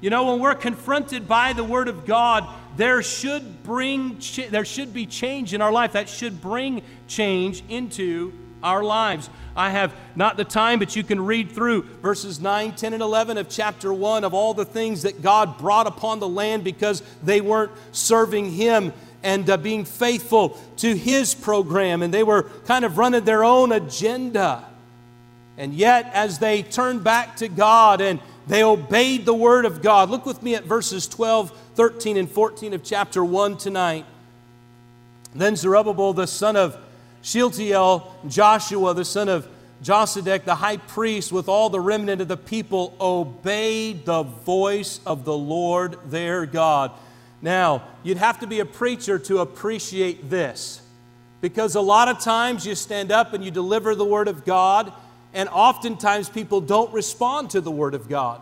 You 0.00 0.10
know, 0.10 0.30
when 0.30 0.38
we're 0.38 0.54
confronted 0.54 1.26
by 1.26 1.52
the 1.52 1.64
Word 1.64 1.88
of 1.88 2.06
God, 2.06 2.48
there 2.76 3.02
should 3.02 3.64
bring 3.64 4.20
there 4.50 4.64
should 4.64 4.94
be 4.94 5.06
change 5.06 5.54
in 5.54 5.60
our 5.60 5.72
life. 5.72 5.92
That 5.92 6.08
should 6.08 6.40
bring 6.40 6.82
change 7.08 7.64
into 7.68 8.32
our 8.62 8.84
lives. 8.84 9.28
I 9.56 9.70
have 9.70 9.92
not 10.14 10.36
the 10.36 10.44
time, 10.44 10.78
but 10.78 10.94
you 10.94 11.02
can 11.02 11.24
read 11.24 11.50
through 11.50 11.82
verses 12.00 12.38
9, 12.38 12.76
10, 12.76 12.92
and 12.92 13.02
11 13.02 13.38
of 13.38 13.48
chapter 13.48 13.92
1 13.92 14.22
of 14.22 14.34
all 14.34 14.54
the 14.54 14.64
things 14.64 15.02
that 15.02 15.20
God 15.20 15.58
brought 15.58 15.88
upon 15.88 16.20
the 16.20 16.28
land 16.28 16.62
because 16.62 17.02
they 17.24 17.40
weren't 17.40 17.72
serving 17.90 18.52
Him 18.52 18.92
and 19.22 19.48
uh, 19.48 19.56
being 19.56 19.84
faithful 19.84 20.60
to 20.78 20.94
his 20.94 21.34
program, 21.34 22.02
and 22.02 22.12
they 22.12 22.22
were 22.22 22.44
kind 22.66 22.84
of 22.84 22.98
running 22.98 23.24
their 23.24 23.44
own 23.44 23.72
agenda. 23.72 24.64
And 25.56 25.74
yet, 25.74 26.10
as 26.14 26.38
they 26.38 26.62
turned 26.62 27.04
back 27.04 27.36
to 27.36 27.48
God 27.48 28.00
and 28.00 28.20
they 28.46 28.64
obeyed 28.64 29.24
the 29.24 29.34
word 29.34 29.64
of 29.64 29.82
God, 29.82 30.10
look 30.10 30.26
with 30.26 30.42
me 30.42 30.54
at 30.54 30.64
verses 30.64 31.06
12, 31.06 31.56
13, 31.74 32.16
and 32.16 32.30
14 32.30 32.74
of 32.74 32.82
chapter 32.82 33.24
1 33.24 33.56
tonight. 33.58 34.04
Then 35.34 35.56
Zerubbabel, 35.56 36.12
the 36.12 36.26
son 36.26 36.56
of 36.56 36.76
Shealtiel, 37.22 38.14
Joshua, 38.28 38.94
the 38.94 39.04
son 39.04 39.28
of 39.28 39.46
Josedech, 39.82 40.44
the 40.44 40.54
high 40.54 40.76
priest, 40.76 41.32
with 41.32 41.48
all 41.48 41.70
the 41.70 41.80
remnant 41.80 42.20
of 42.20 42.28
the 42.28 42.36
people, 42.36 42.96
obeyed 43.00 44.04
the 44.04 44.22
voice 44.22 45.00
of 45.06 45.24
the 45.24 45.36
Lord 45.36 45.98
their 46.10 46.46
God. 46.46 46.92
Now, 47.42 47.82
you'd 48.04 48.18
have 48.18 48.38
to 48.40 48.46
be 48.46 48.60
a 48.60 48.64
preacher 48.64 49.18
to 49.18 49.40
appreciate 49.40 50.30
this 50.30 50.80
because 51.40 51.74
a 51.74 51.80
lot 51.80 52.08
of 52.08 52.20
times 52.20 52.64
you 52.64 52.76
stand 52.76 53.10
up 53.10 53.34
and 53.34 53.44
you 53.44 53.50
deliver 53.50 53.96
the 53.96 54.04
Word 54.04 54.28
of 54.28 54.44
God, 54.44 54.92
and 55.34 55.48
oftentimes 55.48 56.28
people 56.28 56.60
don't 56.60 56.92
respond 56.94 57.50
to 57.50 57.60
the 57.60 57.70
Word 57.70 57.94
of 57.94 58.08
God. 58.08 58.40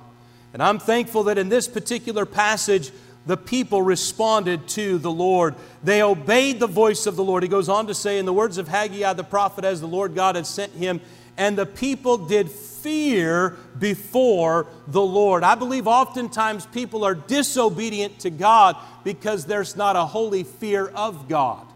And 0.52 0.62
I'm 0.62 0.78
thankful 0.78 1.24
that 1.24 1.38
in 1.38 1.48
this 1.48 1.66
particular 1.66 2.26
passage, 2.26 2.92
the 3.24 3.38
people 3.38 3.80
responded 3.80 4.68
to 4.68 4.98
the 4.98 5.10
Lord. 5.10 5.54
They 5.82 6.02
obeyed 6.02 6.60
the 6.60 6.66
voice 6.66 7.06
of 7.06 7.16
the 7.16 7.24
Lord. 7.24 7.42
He 7.42 7.48
goes 7.48 7.70
on 7.70 7.86
to 7.86 7.94
say, 7.94 8.18
in 8.18 8.26
the 8.26 8.32
words 8.34 8.58
of 8.58 8.68
Haggai 8.68 9.14
the 9.14 9.24
prophet, 9.24 9.64
as 9.64 9.80
the 9.80 9.86
Lord 9.86 10.14
God 10.14 10.36
had 10.36 10.46
sent 10.46 10.72
him, 10.72 11.00
and 11.40 11.56
the 11.56 11.64
people 11.64 12.18
did 12.18 12.50
fear 12.50 13.56
before 13.78 14.66
the 14.86 15.00
Lord. 15.00 15.42
I 15.42 15.54
believe 15.54 15.86
oftentimes 15.86 16.66
people 16.66 17.02
are 17.02 17.14
disobedient 17.14 18.18
to 18.20 18.30
God 18.30 18.76
because 19.04 19.46
there's 19.46 19.74
not 19.74 19.96
a 19.96 20.04
holy 20.04 20.44
fear 20.44 20.88
of 20.88 21.30
God. 21.30 21.66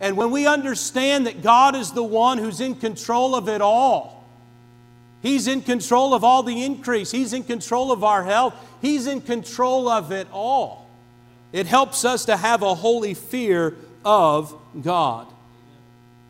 And 0.00 0.16
when 0.16 0.30
we 0.30 0.46
understand 0.46 1.26
that 1.26 1.42
God 1.42 1.76
is 1.76 1.92
the 1.92 2.02
one 2.02 2.38
who's 2.38 2.62
in 2.62 2.74
control 2.74 3.34
of 3.34 3.50
it 3.50 3.60
all, 3.60 4.24
He's 5.20 5.46
in 5.46 5.60
control 5.60 6.14
of 6.14 6.24
all 6.24 6.42
the 6.42 6.64
increase, 6.64 7.10
He's 7.10 7.34
in 7.34 7.44
control 7.44 7.92
of 7.92 8.02
our 8.02 8.24
health, 8.24 8.54
He's 8.80 9.06
in 9.06 9.20
control 9.20 9.90
of 9.90 10.10
it 10.10 10.26
all. 10.32 10.88
It 11.52 11.66
helps 11.66 12.06
us 12.06 12.24
to 12.24 12.36
have 12.38 12.62
a 12.62 12.74
holy 12.74 13.12
fear 13.12 13.76
of 14.06 14.54
God. 14.82 15.26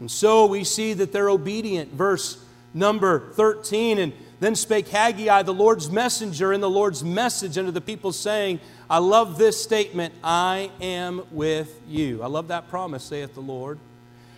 And 0.00 0.10
so 0.10 0.46
we 0.46 0.64
see 0.64 0.94
that 0.94 1.12
they're 1.12 1.30
obedient. 1.30 1.92
Verse 1.92 2.42
number 2.76 3.32
13. 3.32 3.98
And 3.98 4.12
then 4.38 4.54
spake 4.54 4.88
Haggai, 4.88 5.42
the 5.42 5.54
Lord's 5.54 5.90
messenger, 5.90 6.52
in 6.52 6.60
the 6.60 6.70
Lord's 6.70 7.02
message 7.02 7.56
unto 7.56 7.70
the 7.70 7.80
people, 7.80 8.12
saying, 8.12 8.60
I 8.88 8.98
love 8.98 9.38
this 9.38 9.60
statement, 9.60 10.14
I 10.22 10.70
am 10.80 11.22
with 11.30 11.80
you. 11.88 12.22
I 12.22 12.26
love 12.26 12.48
that 12.48 12.68
promise, 12.68 13.04
saith 13.04 13.34
the 13.34 13.40
Lord. 13.40 13.78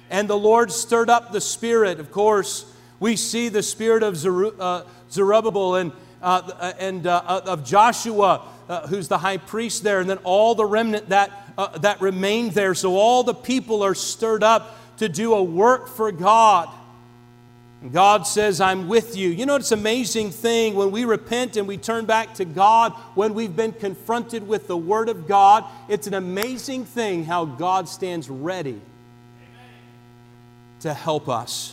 And 0.08 0.30
the 0.30 0.38
Lord 0.38 0.72
stirred 0.72 1.10
up 1.10 1.32
the 1.32 1.40
spirit. 1.40 2.00
Of 2.00 2.12
course, 2.12 2.72
we 3.00 3.16
see 3.16 3.48
the 3.48 3.62
spirit 3.62 4.02
of 4.02 4.24
uh, 4.24 4.84
Zerubbabel 5.10 5.74
and, 5.74 5.92
uh, 6.22 6.50
uh, 6.58 6.72
and 6.78 7.06
uh, 7.06 7.42
of 7.44 7.64
Joshua, 7.64 8.46
uh, 8.68 8.86
who's 8.86 9.08
the 9.08 9.18
high 9.18 9.36
priest 9.36 9.82
there, 9.82 10.00
and 10.00 10.08
then 10.08 10.18
all 10.18 10.54
the 10.54 10.64
remnant 10.64 11.08
that, 11.08 11.30
uh, 11.58 11.76
that 11.78 12.00
remained 12.00 12.52
there. 12.52 12.74
So 12.74 12.96
all 12.96 13.24
the 13.24 13.34
people 13.34 13.82
are 13.82 13.94
stirred 13.94 14.42
up 14.42 14.76
to 14.98 15.08
do 15.08 15.34
a 15.34 15.42
work 15.42 15.88
for 15.88 16.12
God. 16.12 16.68
God 17.92 18.26
says, 18.26 18.60
I'm 18.60 18.88
with 18.88 19.16
you. 19.16 19.28
You 19.28 19.46
know, 19.46 19.54
it's 19.54 19.70
an 19.70 19.78
amazing 19.78 20.32
thing 20.32 20.74
when 20.74 20.90
we 20.90 21.04
repent 21.04 21.56
and 21.56 21.68
we 21.68 21.76
turn 21.76 22.06
back 22.06 22.34
to 22.34 22.44
God, 22.44 22.92
when 23.14 23.34
we've 23.34 23.54
been 23.54 23.72
confronted 23.72 24.48
with 24.48 24.66
the 24.66 24.76
Word 24.76 25.08
of 25.08 25.28
God. 25.28 25.64
It's 25.88 26.08
an 26.08 26.14
amazing 26.14 26.86
thing 26.86 27.24
how 27.24 27.44
God 27.44 27.88
stands 27.88 28.28
ready 28.28 28.80
to 30.80 30.92
help 30.92 31.28
us, 31.28 31.72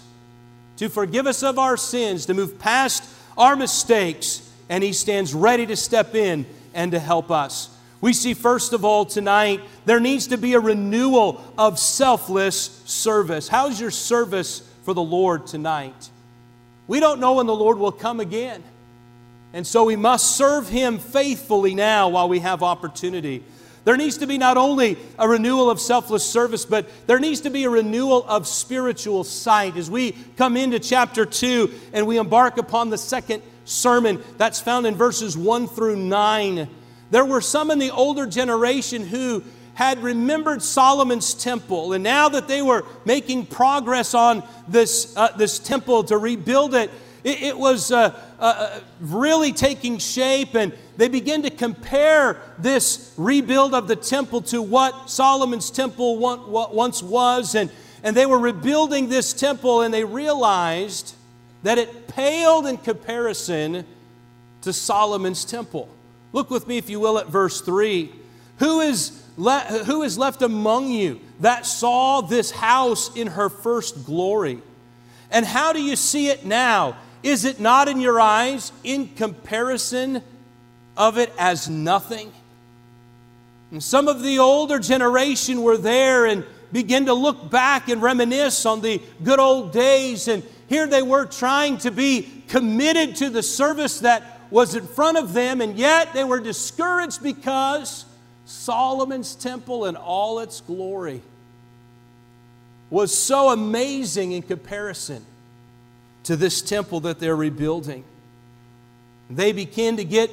to 0.78 0.90
forgive 0.90 1.26
us 1.26 1.42
of 1.42 1.58
our 1.58 1.76
sins, 1.76 2.28
to 2.28 2.36
move 2.36 2.60
past 2.60 3.04
our 3.36 3.56
mistakes, 3.56 4.48
and 4.70 4.84
He 4.84 4.94
stands 4.94 5.34
ready 5.34 5.66
to 5.66 5.76
step 5.76 6.14
in 6.14 6.46
and 6.76 6.92
to 6.92 7.00
help 7.00 7.32
us. 7.32 7.76
We 8.00 8.14
see, 8.14 8.36
first 8.36 8.74
of 8.74 8.86
all, 8.86 9.06
tonight, 9.06 9.62
there 9.86 10.00
needs 10.00 10.28
to 10.28 10.38
be 10.38 10.54
a 10.54 10.60
renewal 10.60 11.44
of 11.58 11.80
selfless 11.80 12.84
service. 12.86 13.48
How's 13.48 13.82
your 13.82 13.90
service? 13.90 14.62
For 14.86 14.94
the 14.94 15.02
Lord 15.02 15.48
tonight. 15.48 16.10
We 16.88 17.00
don't 17.00 17.20
know 17.20 17.34
when 17.34 17.48
the 17.48 17.56
Lord 17.56 17.80
will 17.80 17.92
come 17.92 18.20
again. 18.20 18.64
And 19.52 19.66
so 19.66 19.84
we 19.86 19.96
must 19.96 20.36
serve 20.38 20.70
Him 20.70 21.00
faithfully 21.00 21.74
now 21.74 22.10
while 22.10 22.30
we 22.30 22.40
have 22.40 22.62
opportunity. 22.62 23.44
There 23.84 23.98
needs 23.98 24.18
to 24.20 24.28
be 24.28 24.38
not 24.38 24.58
only 24.58 24.98
a 25.18 25.28
renewal 25.28 25.70
of 25.70 25.80
selfless 25.80 26.24
service, 26.24 26.66
but 26.66 26.88
there 27.08 27.20
needs 27.20 27.42
to 27.42 27.50
be 27.50 27.64
a 27.64 27.70
renewal 27.70 28.26
of 28.28 28.48
spiritual 28.48 29.24
sight. 29.24 29.76
As 29.76 29.90
we 29.90 30.12
come 30.38 30.56
into 30.56 30.80
chapter 30.80 31.26
2 31.26 31.74
and 31.94 32.06
we 32.06 32.18
embark 32.18 32.58
upon 32.58 32.90
the 32.90 32.98
second 32.98 33.42
sermon 33.64 34.24
that's 34.38 34.60
found 34.60 34.86
in 34.86 34.96
verses 34.96 35.36
1 35.36 35.68
through 35.68 35.96
9, 35.96 36.68
there 37.10 37.26
were 37.26 37.42
some 37.42 37.72
in 37.72 37.80
the 37.80 37.92
older 37.92 38.28
generation 38.28 39.06
who 39.06 39.44
had 39.76 40.02
remembered 40.02 40.62
Solomon's 40.62 41.34
temple, 41.34 41.94
and 41.94 42.04
now 42.04 42.28
that 42.30 42.48
they 42.48 42.62
were 42.62 42.84
making 43.06 43.46
progress 43.46 44.14
on 44.14 44.44
this, 44.68 45.16
uh, 45.16 45.30
this 45.38 45.60
temple 45.60 46.04
to 46.06 46.18
rebuild 46.18 46.74
it, 46.74 46.90
it, 47.24 47.44
it 47.44 47.58
was 47.58 47.92
uh, 47.92 48.18
uh, 48.40 48.80
really 49.00 49.52
taking 49.52 49.98
shape, 49.98 50.56
and 50.56 50.74
they 50.98 51.08
begin 51.08 51.44
to 51.44 51.50
compare 51.50 52.40
this 52.58 53.14
rebuild 53.18 53.74
of 53.74 53.88
the 53.88 53.96
temple 53.96 54.42
to 54.44 54.62
what 54.62 55.10
Solomon's 55.10 55.70
temple 55.70 56.18
once 56.18 57.04
was. 57.04 57.56
And, 57.56 57.70
and 58.04 58.16
they 58.16 58.26
were 58.26 58.40
rebuilding 58.40 59.10
this 59.10 59.34
temple 59.34 59.82
and 59.82 59.94
they 59.94 60.04
realized 60.04 61.16
that 61.64 61.78
it 61.78 62.08
paled 62.08 62.68
in 62.68 62.78
comparison 62.78 63.86
to 64.62 64.72
Solomon's 64.72 65.44
temple. 65.44 65.90
Look 66.32 66.50
with 66.50 66.68
me, 66.68 66.78
if 66.78 66.90
you 66.90 67.00
will, 67.00 67.18
at 67.18 67.28
verse 67.28 67.62
3. 67.62 68.12
Who 68.60 68.82
is, 68.82 69.24
who 69.38 70.04
is 70.04 70.18
left 70.18 70.42
among 70.42 70.90
you 70.90 71.20
that 71.42 71.66
saw 71.66 72.22
this 72.22 72.52
house 72.52 73.16
in 73.16 73.28
her 73.28 73.50
first 73.50 74.06
glory? 74.06 74.62
And 75.32 75.46
how 75.46 75.74
do 75.74 75.82
you 75.82 75.96
see 75.96 76.30
it 76.30 76.46
now? 76.46 76.98
Is 77.24 77.44
it 77.44 77.60
not 77.60 77.88
in 77.88 78.00
your 78.00 78.20
eyes 78.22 78.72
in 78.84 79.10
comparison 79.16 80.22
of 80.98 81.18
it 81.18 81.32
as 81.38 81.70
nothing. 81.70 82.32
And 83.72 83.84
some 83.84 84.08
of 84.08 84.22
the 84.22 84.40
older 84.40 84.80
generation 84.80 85.62
were 85.62 85.78
there 85.78 86.26
and 86.26 86.46
began 86.72 87.06
to 87.06 87.14
look 87.14 87.50
back 87.50 87.90
and 87.90 88.02
reminisce 88.02 88.66
on 88.66 88.82
the 88.82 89.02
good 89.24 89.40
old 89.40 89.74
days. 89.74 90.28
And 90.28 90.44
here 90.68 90.88
they 90.88 91.02
were 91.02 91.26
trying 91.26 91.78
to 91.80 91.92
be 91.92 92.44
committed 92.48 93.18
to 93.18 93.30
the 93.30 93.44
service 93.44 94.00
that 94.00 94.24
was 94.52 94.76
in 94.76 94.86
front 94.86 95.18
of 95.18 95.34
them, 95.34 95.60
and 95.60 95.76
yet 95.76 96.14
they 96.14 96.24
were 96.24 96.40
discouraged 96.40 97.22
because 97.24 98.06
Solomon's 98.46 99.36
temple 99.36 99.86
in 99.86 99.96
all 99.96 100.40
its 100.40 100.62
glory 100.62 101.22
was 102.90 103.16
so 103.16 103.50
amazing 103.50 104.32
in 104.32 104.42
comparison 104.42 105.26
to 106.24 106.36
this 106.36 106.62
temple 106.62 107.02
that 107.02 107.20
they're 107.20 107.36
rebuilding. 107.36 108.04
They 109.30 109.52
begin 109.52 109.98
to 109.98 110.04
get 110.04 110.30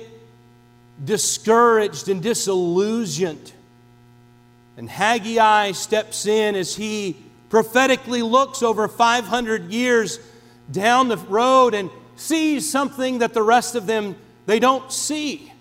discouraged 1.02 2.09
and 2.09 2.23
disillusioned. 2.23 3.52
And 4.76 4.88
Haggai 4.88 5.73
steps 5.73 6.26
in 6.26 6.54
as 6.54 6.76
he 6.76 7.16
prophetically 7.49 8.23
looks 8.23 8.62
over 8.62 8.88
500 8.88 9.71
years 9.71 10.19
down 10.71 11.09
the 11.09 11.16
road 11.16 11.75
and 11.75 11.90
sees 12.16 12.71
something 12.71 13.19
that 13.19 13.35
the 13.35 13.42
rest 13.42 13.75
of 13.75 13.87
them 13.87 14.16
they 14.47 14.59
don't 14.59 14.90
see. 14.90 15.51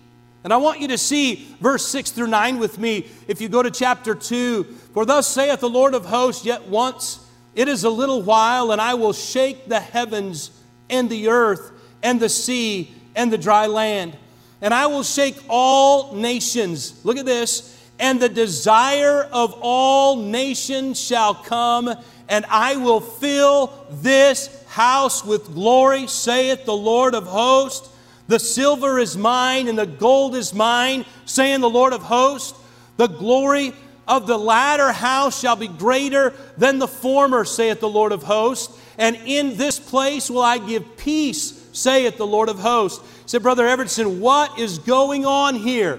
And 0.44 0.52
I 0.52 0.56
want 0.56 0.80
you 0.80 0.88
to 0.88 0.98
see 0.98 1.46
verse 1.60 1.86
6 1.86 2.10
through 2.10 2.26
9 2.26 2.58
with 2.58 2.78
me 2.78 3.06
if 3.28 3.40
you 3.40 3.48
go 3.48 3.62
to 3.62 3.70
chapter 3.70 4.14
2. 4.14 4.64
For 4.92 5.04
thus 5.04 5.26
saith 5.28 5.60
the 5.60 5.70
Lord 5.70 5.94
of 5.94 6.04
hosts, 6.06 6.44
yet 6.44 6.68
once 6.68 7.24
it 7.54 7.68
is 7.68 7.84
a 7.84 7.90
little 7.90 8.22
while, 8.22 8.72
and 8.72 8.80
I 8.80 8.94
will 8.94 9.12
shake 9.12 9.68
the 9.68 9.80
heavens 9.80 10.50
and 10.90 11.08
the 11.08 11.28
earth 11.28 11.70
and 12.02 12.18
the 12.18 12.28
sea 12.28 12.92
and 13.14 13.32
the 13.32 13.38
dry 13.38 13.66
land 13.66 14.16
and 14.62 14.72
I 14.72 14.86
will 14.86 15.02
shake 15.02 15.36
all 15.48 16.14
nations. 16.14 17.04
Look 17.04 17.18
at 17.18 17.26
this. 17.26 17.76
And 17.98 18.20
the 18.20 18.28
desire 18.28 19.24
of 19.24 19.58
all 19.60 20.16
nations 20.16 20.98
shall 20.98 21.34
come, 21.34 21.94
and 22.28 22.44
I 22.48 22.76
will 22.76 23.00
fill 23.00 23.72
this 23.90 24.64
house 24.68 25.24
with 25.24 25.52
glory, 25.52 26.06
saith 26.06 26.64
the 26.64 26.76
Lord 26.76 27.14
of 27.14 27.26
hosts. 27.26 27.88
The 28.28 28.38
silver 28.38 28.98
is 28.98 29.16
mine, 29.16 29.68
and 29.68 29.78
the 29.78 29.86
gold 29.86 30.34
is 30.34 30.54
mine, 30.54 31.04
saying 31.24 31.60
the 31.60 31.70
Lord 31.70 31.92
of 31.92 32.02
hosts. 32.02 32.58
The 32.96 33.08
glory 33.08 33.72
of 34.06 34.26
the 34.26 34.38
latter 34.38 34.92
house 34.92 35.40
shall 35.40 35.56
be 35.56 35.68
greater 35.68 36.34
than 36.56 36.78
the 36.78 36.88
former, 36.88 37.44
saith 37.44 37.80
the 37.80 37.88
Lord 37.88 38.12
of 38.12 38.22
hosts. 38.22 38.78
And 38.98 39.16
in 39.16 39.56
this 39.56 39.78
place 39.78 40.30
will 40.30 40.42
I 40.42 40.58
give 40.58 40.96
peace, 40.96 41.60
saith 41.72 42.16
the 42.16 42.26
Lord 42.26 42.48
of 42.48 42.58
hosts 42.58 43.02
said, 43.32 43.42
Brother 43.42 43.66
Everton, 43.66 44.20
what 44.20 44.58
is 44.58 44.78
going 44.78 45.24
on 45.24 45.54
here? 45.54 45.98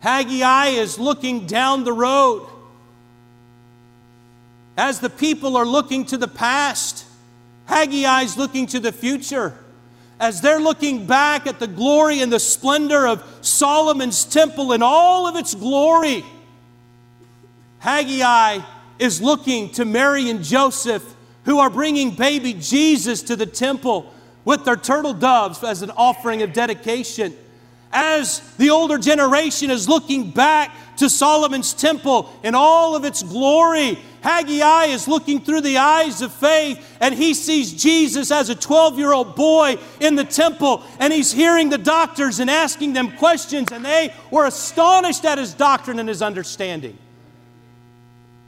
Haggai 0.00 0.70
is 0.70 0.98
looking 0.98 1.46
down 1.46 1.84
the 1.84 1.92
road. 1.92 2.48
As 4.76 4.98
the 4.98 5.08
people 5.08 5.56
are 5.56 5.64
looking 5.64 6.04
to 6.06 6.16
the 6.16 6.26
past, 6.26 7.04
Haggai 7.66 8.22
is 8.22 8.36
looking 8.36 8.66
to 8.66 8.80
the 8.80 8.90
future. 8.90 9.56
As 10.22 10.40
they're 10.40 10.60
looking 10.60 11.04
back 11.04 11.48
at 11.48 11.58
the 11.58 11.66
glory 11.66 12.20
and 12.20 12.32
the 12.32 12.38
splendor 12.38 13.08
of 13.08 13.24
Solomon's 13.40 14.24
temple 14.24 14.70
and 14.70 14.80
all 14.80 15.26
of 15.26 15.34
its 15.34 15.52
glory, 15.52 16.24
Haggai 17.80 18.60
is 19.00 19.20
looking 19.20 19.70
to 19.70 19.84
Mary 19.84 20.30
and 20.30 20.44
Joseph, 20.44 21.02
who 21.44 21.58
are 21.58 21.68
bringing 21.68 22.14
baby 22.14 22.54
Jesus 22.54 23.20
to 23.22 23.34
the 23.34 23.46
temple 23.46 24.14
with 24.44 24.64
their 24.64 24.76
turtle 24.76 25.12
doves 25.12 25.64
as 25.64 25.82
an 25.82 25.90
offering 25.90 26.42
of 26.42 26.52
dedication. 26.52 27.34
As 27.92 28.38
the 28.58 28.70
older 28.70 28.98
generation 28.98 29.72
is 29.72 29.88
looking 29.88 30.30
back 30.30 30.70
to 30.98 31.10
Solomon's 31.10 31.74
temple 31.74 32.32
in 32.44 32.54
all 32.54 32.94
of 32.94 33.04
its 33.04 33.24
glory, 33.24 33.98
Haggai 34.22 34.86
is 34.86 35.08
looking 35.08 35.40
through 35.40 35.62
the 35.62 35.78
eyes 35.78 36.22
of 36.22 36.32
faith 36.32 36.96
and 37.00 37.14
he 37.14 37.34
sees 37.34 37.72
Jesus 37.72 38.30
as 38.30 38.48
a 38.48 38.54
12 38.54 38.98
year 38.98 39.12
old 39.12 39.34
boy 39.34 39.76
in 40.00 40.14
the 40.14 40.24
temple 40.24 40.84
and 41.00 41.12
he's 41.12 41.32
hearing 41.32 41.70
the 41.70 41.78
doctors 41.78 42.38
and 42.38 42.48
asking 42.48 42.92
them 42.92 43.10
questions 43.16 43.72
and 43.72 43.84
they 43.84 44.14
were 44.30 44.46
astonished 44.46 45.24
at 45.24 45.38
his 45.38 45.54
doctrine 45.54 45.98
and 45.98 46.08
his 46.08 46.22
understanding. 46.22 46.96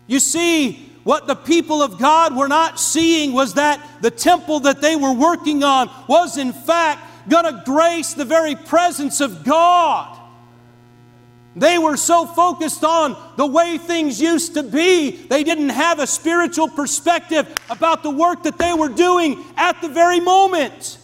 You 0.06 0.20
see, 0.20 0.92
what 1.02 1.26
the 1.26 1.34
people 1.34 1.82
of 1.82 1.98
God 1.98 2.36
were 2.36 2.48
not 2.48 2.80
seeing 2.80 3.32
was 3.32 3.54
that 3.54 3.84
the 4.00 4.10
temple 4.10 4.60
that 4.60 4.80
they 4.80 4.96
were 4.96 5.12
working 5.12 5.62
on 5.62 5.90
was, 6.08 6.38
in 6.38 6.52
fact, 6.52 7.28
going 7.28 7.44
to 7.44 7.62
grace 7.64 8.14
the 8.14 8.24
very 8.24 8.54
presence 8.54 9.20
of 9.20 9.44
God. 9.44 10.18
They 11.56 11.78
were 11.78 11.96
so 11.96 12.26
focused 12.26 12.84
on 12.84 13.16
the 13.36 13.46
way 13.46 13.78
things 13.78 14.20
used 14.20 14.54
to 14.54 14.62
be, 14.62 15.10
they 15.26 15.44
didn't 15.44 15.68
have 15.68 16.00
a 16.00 16.06
spiritual 16.06 16.68
perspective 16.68 17.46
about 17.70 18.02
the 18.02 18.10
work 18.10 18.42
that 18.42 18.58
they 18.58 18.74
were 18.74 18.88
doing 18.88 19.44
at 19.56 19.80
the 19.80 19.88
very 19.88 20.20
moment. 20.20 20.98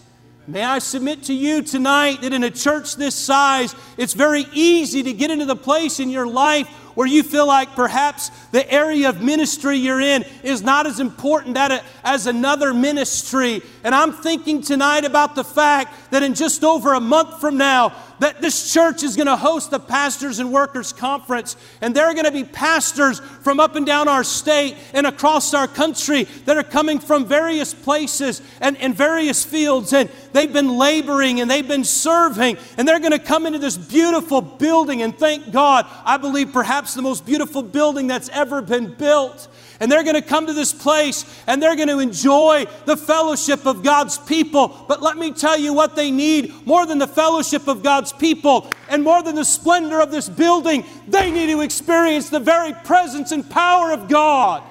May 0.49 0.65
I 0.65 0.81
submit 0.81 1.25
to 1.25 1.33
you 1.33 1.63
tonight 1.63 2.23
that 2.23 2.33
in 2.33 2.43
a 2.43 2.51
church 2.51 2.97
this 2.97 3.15
size, 3.15 3.75
it's 3.97 4.15
very 4.15 4.47
easy 4.53 5.05
to 5.05 5.13
get 5.13 5.31
into 5.31 5.45
the 5.45 5.55
place 5.55 6.01
in 6.01 6.11
your 6.11 6.27
life 6.27 6.67
where 6.97 7.07
you 7.07 7.23
feel 7.23 7.47
like 7.47 7.77
perhaps 7.77 8.31
the 8.51 8.69
area 8.71 9.09
of 9.09 9.23
ministry 9.23 9.77
you're 9.77 10.01
in 10.01 10.25
is 10.43 10.63
not 10.63 10.87
as 10.87 10.99
important 10.99 11.57
as 12.05 12.27
another 12.27 12.75
ministry. 12.75 13.63
And 13.83 13.95
I'm 13.95 14.13
thinking 14.13 14.63
tonight 14.63 15.05
about 15.05 15.35
the 15.35 15.45
fact 15.45 16.11
that 16.11 16.23
in 16.23 16.35
just 16.35 16.65
over 16.65 16.95
a 16.95 17.01
month 17.01 17.41
from 17.41 17.57
now, 17.57 17.95
that 18.21 18.43
this 18.43 18.73
church 18.73 19.03
is 19.03 19.17
going 19.17 19.27
to 19.27 19.37
host 19.37 19.71
the 19.71 19.81
Pastors 19.81 20.39
and 20.39 20.53
Workers 20.53 20.93
Conference, 20.93 21.57
and 21.81 21.97
there 21.97 22.05
are 22.05 22.13
going 22.13 22.27
to 22.27 22.33
be 22.33 22.45
pastors 22.45 23.19
from 23.19 23.59
up 23.59 23.77
and 23.77 23.87
down 23.87 24.09
our 24.09 24.23
state 24.23 24.77
and 24.93 25.07
across 25.07 25.55
our 25.55 25.67
country 25.67 26.25
that 26.45 26.57
are 26.59 26.63
coming 26.63 26.99
from 26.99 27.25
various 27.25 27.73
places 27.73 28.43
and, 28.61 28.77
and 28.77 28.95
various 28.95 29.43
fields, 29.43 29.95
and 29.95 30.11
they've 30.33 30.53
been 30.53 30.77
laboring 30.77 31.41
and 31.41 31.51
they've 31.51 31.67
been 31.67 31.85
serving, 31.85 32.59
and 32.77 32.87
they're 32.87 33.01
going 33.01 33.11
to 33.13 33.19
come 33.19 33.47
into 33.47 33.59
this 33.59 33.79
beautiful 33.79 34.43
building, 34.43 35.01
and 35.01 35.19
thank 35.19 35.51
God, 35.51 35.87
I 36.05 36.19
believe 36.19 36.53
perhaps 36.53 36.93
the 36.93 37.03
most 37.03 37.25
beautiful 37.25 37.63
building 37.63 38.07
that's 38.07 38.29
ever 38.29 38.61
been 38.61 38.93
built. 38.93 39.49
And 39.81 39.91
they're 39.91 40.05
going 40.05 40.15
to 40.15 40.23
come 40.23 40.47
to 40.47 40.53
this 40.53 40.75
place 40.75 41.25
and 41.47 41.63
they're 41.63 41.75
going 41.75 41.89
to 41.89 41.99
enjoy 41.99 42.67
the 42.85 42.99
fellowship 42.99 43.65
of 43.67 43.83
God's 43.83 44.19
people. 44.19 44.85
But 44.87 45.03
let 45.03 45.17
me 45.17 45.33
tell 45.33 45.59
you 45.59 45.73
what 45.73 45.97
they 45.97 46.11
need 46.11 46.67
more 46.67 46.85
than 46.85 46.99
the 46.99 47.07
fellowship 47.07 47.67
of 47.67 47.83
God's 47.83 48.13
people 48.13 48.71
and 48.91 49.03
more 49.03 49.23
than 49.23 49.37
the 49.37 49.45
splendor 49.45 50.01
of 50.01 50.11
this 50.11 50.29
building, 50.29 50.85
they 51.09 51.31
need 51.31 51.47
to 51.47 51.63
experience 51.63 52.29
the 52.29 52.41
very 52.41 52.75
presence 52.85 53.33
and 53.33 53.49
power 53.49 53.91
of 53.91 54.09
God. 54.09 54.63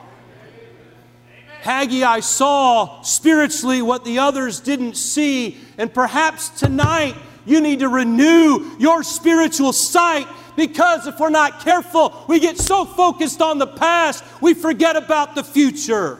Haggai 1.62 2.08
I 2.08 2.20
saw 2.20 3.02
spiritually 3.02 3.82
what 3.82 4.06
the 4.06 4.20
others 4.20 4.60
didn't 4.60 4.96
see. 4.96 5.58
And 5.78 5.94
perhaps 5.94 6.50
tonight 6.50 7.16
you 7.46 7.62
need 7.62 7.80
to 7.80 7.90
renew 7.90 8.78
your 8.78 9.04
spiritual 9.04 9.74
sight 9.74 10.28
because 10.60 11.08
if 11.08 11.18
we're 11.22 11.30
not 11.30 11.62
careful, 11.62 12.26
we 12.28 12.38
get 12.38 12.58
so 12.58 12.84
focused 12.84 13.42
on 13.42 13.60
the 13.60 13.66
past, 13.66 14.26
we 14.42 14.54
forget 14.54 14.98
about 14.98 15.34
the 15.34 15.44
future. 15.44 16.20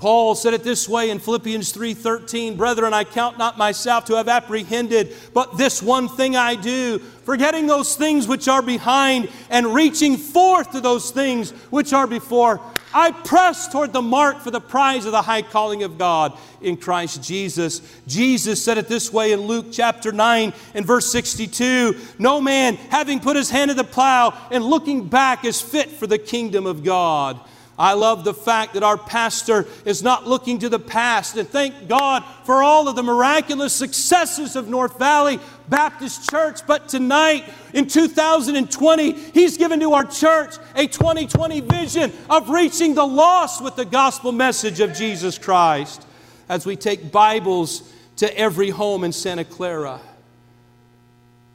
Paul 0.00 0.34
said 0.34 0.54
it 0.54 0.64
this 0.64 0.88
way 0.88 1.10
in 1.10 1.18
Philippians 1.18 1.72
3:13, 1.72 2.56
"Brethren, 2.56 2.94
I 2.94 3.04
count 3.04 3.36
not 3.36 3.58
myself 3.58 4.06
to 4.06 4.16
have 4.16 4.28
apprehended, 4.28 5.14
but 5.34 5.58
this 5.58 5.82
one 5.82 6.08
thing 6.08 6.34
I 6.34 6.54
do, 6.54 7.02
forgetting 7.26 7.66
those 7.66 7.96
things 7.96 8.26
which 8.26 8.48
are 8.48 8.62
behind 8.62 9.28
and 9.50 9.74
reaching 9.74 10.16
forth 10.16 10.72
to 10.72 10.80
those 10.80 11.10
things 11.10 11.52
which 11.68 11.92
are 11.92 12.06
before, 12.06 12.62
I 12.94 13.10
press 13.10 13.68
toward 13.68 13.92
the 13.92 14.00
mark 14.00 14.40
for 14.42 14.50
the 14.50 14.58
prize 14.58 15.04
of 15.04 15.12
the 15.12 15.20
high 15.20 15.42
calling 15.42 15.82
of 15.82 15.98
God 15.98 16.32
in 16.62 16.78
Christ 16.78 17.22
Jesus." 17.22 17.82
Jesus 18.08 18.64
said 18.64 18.78
it 18.78 18.88
this 18.88 19.12
way 19.12 19.32
in 19.32 19.42
Luke 19.42 19.66
chapter 19.70 20.12
9 20.12 20.54
and 20.74 20.86
verse 20.86 21.12
62, 21.12 21.94
"No 22.18 22.40
man 22.40 22.78
having 22.88 23.20
put 23.20 23.36
his 23.36 23.50
hand 23.50 23.68
to 23.68 23.74
the 23.74 23.84
plow 23.84 24.32
and 24.50 24.64
looking 24.64 25.08
back 25.08 25.44
is 25.44 25.60
fit 25.60 25.98
for 26.00 26.06
the 26.06 26.16
kingdom 26.16 26.66
of 26.66 26.82
God." 26.82 27.38
I 27.80 27.94
love 27.94 28.24
the 28.24 28.34
fact 28.34 28.74
that 28.74 28.82
our 28.82 28.98
pastor 28.98 29.66
is 29.86 30.02
not 30.02 30.26
looking 30.26 30.58
to 30.58 30.68
the 30.68 30.78
past. 30.78 31.38
And 31.38 31.48
thank 31.48 31.88
God 31.88 32.22
for 32.44 32.62
all 32.62 32.88
of 32.88 32.94
the 32.94 33.02
miraculous 33.02 33.72
successes 33.72 34.54
of 34.54 34.68
North 34.68 34.98
Valley 34.98 35.40
Baptist 35.66 36.28
Church. 36.28 36.60
But 36.66 36.90
tonight, 36.90 37.44
in 37.72 37.88
2020, 37.88 39.12
he's 39.12 39.56
given 39.56 39.80
to 39.80 39.94
our 39.94 40.04
church 40.04 40.56
a 40.76 40.86
2020 40.86 41.60
vision 41.60 42.12
of 42.28 42.50
reaching 42.50 42.94
the 42.94 43.06
lost 43.06 43.64
with 43.64 43.76
the 43.76 43.86
gospel 43.86 44.30
message 44.30 44.80
of 44.80 44.92
Jesus 44.92 45.38
Christ 45.38 46.06
as 46.50 46.66
we 46.66 46.76
take 46.76 47.10
Bibles 47.10 47.90
to 48.16 48.38
every 48.38 48.68
home 48.68 49.04
in 49.04 49.12
Santa 49.12 49.46
Clara. 49.46 50.02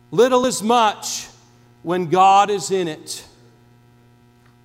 Little 0.10 0.48
is 0.48 0.64
much 0.64 1.28
when 1.84 2.08
God 2.08 2.50
is 2.50 2.72
in 2.72 2.88
it. 2.88 3.24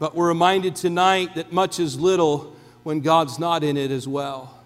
But 0.01 0.17
we're 0.17 0.29
reminded 0.29 0.75
tonight 0.75 1.37
that 1.37 1.53
much 1.53 1.79
is 1.79 2.01
little 2.01 2.57
when 2.83 3.01
God's 3.01 3.39
not 3.39 3.63
in 3.63 3.77
it 3.77 3.91
as 3.91 4.09
well. 4.09 4.59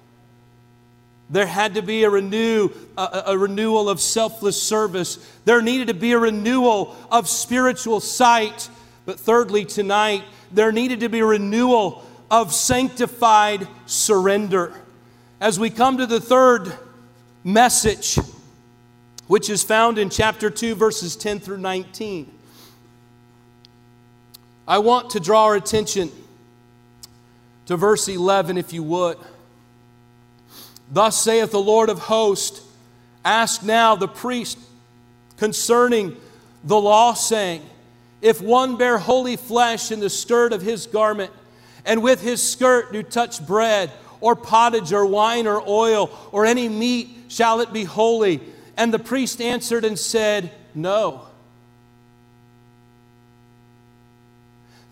There 1.29 1.47
had 1.47 1.75
to 1.75 1.83
be 1.83 2.05
a, 2.05 2.11
renew, 2.11 2.71
a, 2.97 3.25
a, 3.27 3.39
renewal 3.39 3.89
of 3.89 4.01
selfless 4.01 4.63
service. 4.63 5.19
There 5.45 5.61
needed 5.61 5.89
to 5.89 5.95
be 5.95 6.13
a 6.13 6.19
renewal 6.19 6.95
of 7.11 7.29
spiritual 7.29 7.99
sight. 7.99 8.69
But 9.07 9.19
thirdly, 9.19 9.65
tonight, 9.65 10.23
there 10.53 10.71
needed 10.71 11.01
to 11.01 11.09
be 11.09 11.19
a 11.19 11.27
renewal 11.27 12.05
of 12.31 12.55
sanctified 12.55 13.67
surrender. 13.87 14.73
As 15.41 15.59
we 15.59 15.69
come 15.69 15.99
to 15.99 16.07
the 16.07 16.21
third 16.21 16.73
message, 17.43 18.19
which 19.27 19.51
is 19.51 19.65
found 19.65 19.99
in 19.99 20.11
chapter 20.11 20.49
2, 20.49 20.77
verses 20.77 21.17
10 21.17 21.41
through 21.41 21.59
19. 21.59 22.34
I 24.67 24.79
want 24.79 25.11
to 25.11 25.21
draw 25.21 25.45
our 25.45 25.55
attention 25.55 26.11
to 27.67 27.77
verse 27.77 28.09
11, 28.09 28.59
if 28.59 28.73
you 28.73 28.83
would. 28.83 29.19
Thus 30.91 31.21
saith 31.21 31.51
the 31.51 31.61
Lord 31.61 31.89
of 31.89 31.99
hosts 31.99 32.63
Ask 33.25 33.63
now 33.63 33.97
the 33.97 34.09
priest 34.09 34.59
concerning 35.39 36.17
the 36.63 36.79
law, 36.79 37.15
saying, 37.15 37.63
If 38.21 38.41
one 38.41 38.77
bear 38.77 38.99
holy 38.99 39.37
flesh 39.37 39.91
in 39.91 40.01
the 40.01 40.11
skirt 40.11 40.53
of 40.53 40.61
his 40.61 40.87
garment, 40.87 41.33
and 41.87 42.03
with 42.03 42.23
his 42.23 42.43
skirt 42.43 42.93
do 42.93 43.03
touch 43.03 43.45
bread, 43.47 43.91
or 44.21 44.37
pottage, 44.37 44.93
or 44.93 45.07
wine, 45.07 45.47
or 45.47 45.63
oil, 45.67 46.11
or 46.33 46.45
any 46.45 46.69
meat, 46.69 47.09
shall 47.29 47.61
it 47.61 47.73
be 47.73 47.85
holy? 47.85 48.41
And 48.77 48.93
the 48.93 48.99
priest 48.99 49.41
answered 49.41 49.85
and 49.85 49.99
said, 49.99 50.51
No. 50.75 51.27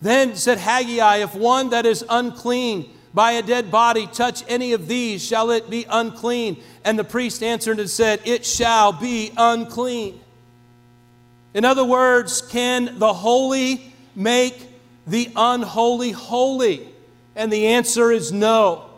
Then 0.03 0.35
said 0.35 0.57
Haggai, 0.57 1.19
If 1.19 1.33
one 1.33 1.69
that 1.69 1.85
is 1.85 2.03
unclean 2.09 2.89
by 3.13 3.31
a 3.31 3.41
dead 3.41 3.71
body 3.71 4.05
touch 4.05 4.43
any 4.49 4.73
of 4.73 4.89
these, 4.89 5.25
shall 5.25 5.49
it 5.49 5.69
be 5.69 5.85
unclean? 5.89 6.61
And 6.83 6.99
the 6.99 7.05
priest 7.05 7.41
answered 7.41 7.79
and 7.79 7.89
said, 7.89 8.19
It 8.25 8.45
shall 8.45 8.91
be 8.91 9.31
unclean. 9.37 10.19
In 11.53 11.63
other 11.63 11.85
words, 11.85 12.41
can 12.41 12.99
the 12.99 13.13
holy 13.13 13.93
make 14.13 14.67
the 15.07 15.31
unholy 15.37 16.11
holy? 16.11 16.85
And 17.37 17.51
the 17.51 17.67
answer 17.67 18.11
is 18.11 18.33
no. 18.33 18.89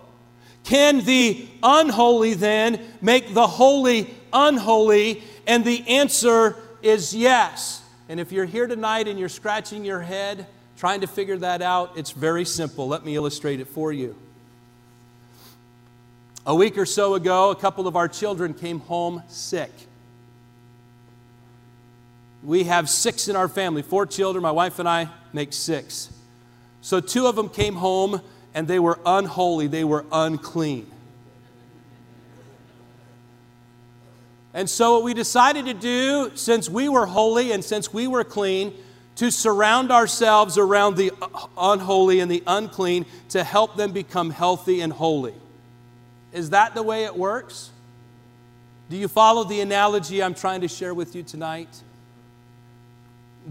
Can 0.64 1.06
the 1.06 1.48
unholy 1.62 2.34
then 2.34 2.80
make 3.00 3.32
the 3.36 3.46
holy 3.46 4.12
unholy? 4.34 5.22
And 5.46 5.64
the 5.64 5.88
answer 5.88 6.56
is 6.82 7.14
yes. 7.14 7.84
And 8.10 8.20
if 8.20 8.32
you're 8.32 8.46
here 8.46 8.66
tonight 8.66 9.08
and 9.08 9.20
you're 9.20 9.30
scratching 9.30 9.86
your 9.86 10.02
head, 10.02 10.48
trying 10.78 11.02
to 11.02 11.08
figure 11.08 11.38
that 11.38 11.62
out, 11.62 11.98
it's 11.98 12.12
very 12.12 12.46
simple. 12.46 12.88
Let 12.88 13.06
me 13.06 13.16
illustrate 13.16 13.60
it 13.60 13.68
for 13.68 13.94
you. 13.94 14.16
A 16.46 16.54
week 16.54 16.78
or 16.78 16.86
so 16.86 17.16
ago, 17.16 17.50
a 17.50 17.56
couple 17.56 17.88
of 17.88 17.96
our 17.96 18.08
children 18.08 18.54
came 18.54 18.80
home 18.82 19.24
sick. 19.28 19.72
We 22.44 22.66
have 22.66 22.90
six 22.90 23.28
in 23.28 23.36
our 23.36 23.48
family, 23.48 23.82
four 23.82 24.06
children. 24.06 24.44
My 24.44 24.52
wife 24.52 24.78
and 24.78 24.88
I 24.88 25.10
make 25.34 25.54
six. 25.54 26.12
So 26.82 27.00
two 27.00 27.26
of 27.26 27.36
them 27.36 27.50
came 27.50 27.76
home 27.76 28.22
and 28.54 28.68
they 28.68 28.78
were 28.78 29.00
unholy, 29.06 29.68
they 29.68 29.84
were 29.84 30.06
unclean. 30.12 30.92
And 34.54 34.70
so, 34.70 34.94
what 34.94 35.04
we 35.04 35.14
decided 35.14 35.66
to 35.66 35.74
do, 35.74 36.32
since 36.36 36.70
we 36.70 36.88
were 36.88 37.06
holy 37.06 37.52
and 37.52 37.62
since 37.62 37.92
we 37.92 38.08
were 38.08 38.24
clean, 38.24 38.74
to 39.16 39.32
surround 39.32 39.92
ourselves 39.92 40.58
around 40.58 40.98
the 40.98 41.12
unholy 41.58 42.20
and 42.20 42.30
the 42.30 42.44
unclean 42.46 43.06
to 43.30 43.44
help 43.44 43.76
them 43.78 43.92
become 43.92 44.30
healthy 44.30 44.82
and 44.82 44.92
holy. 44.92 45.34
Is 46.34 46.50
that 46.50 46.76
the 46.76 46.84
way 46.84 47.06
it 47.06 47.16
works? 47.16 47.72
Do 48.90 48.98
you 48.98 49.08
follow 49.08 49.46
the 49.46 49.62
analogy 49.62 50.22
I'm 50.22 50.36
trying 50.36 50.62
to 50.62 50.68
share 50.68 50.94
with 50.94 51.16
you 51.16 51.24
tonight? 51.24 51.70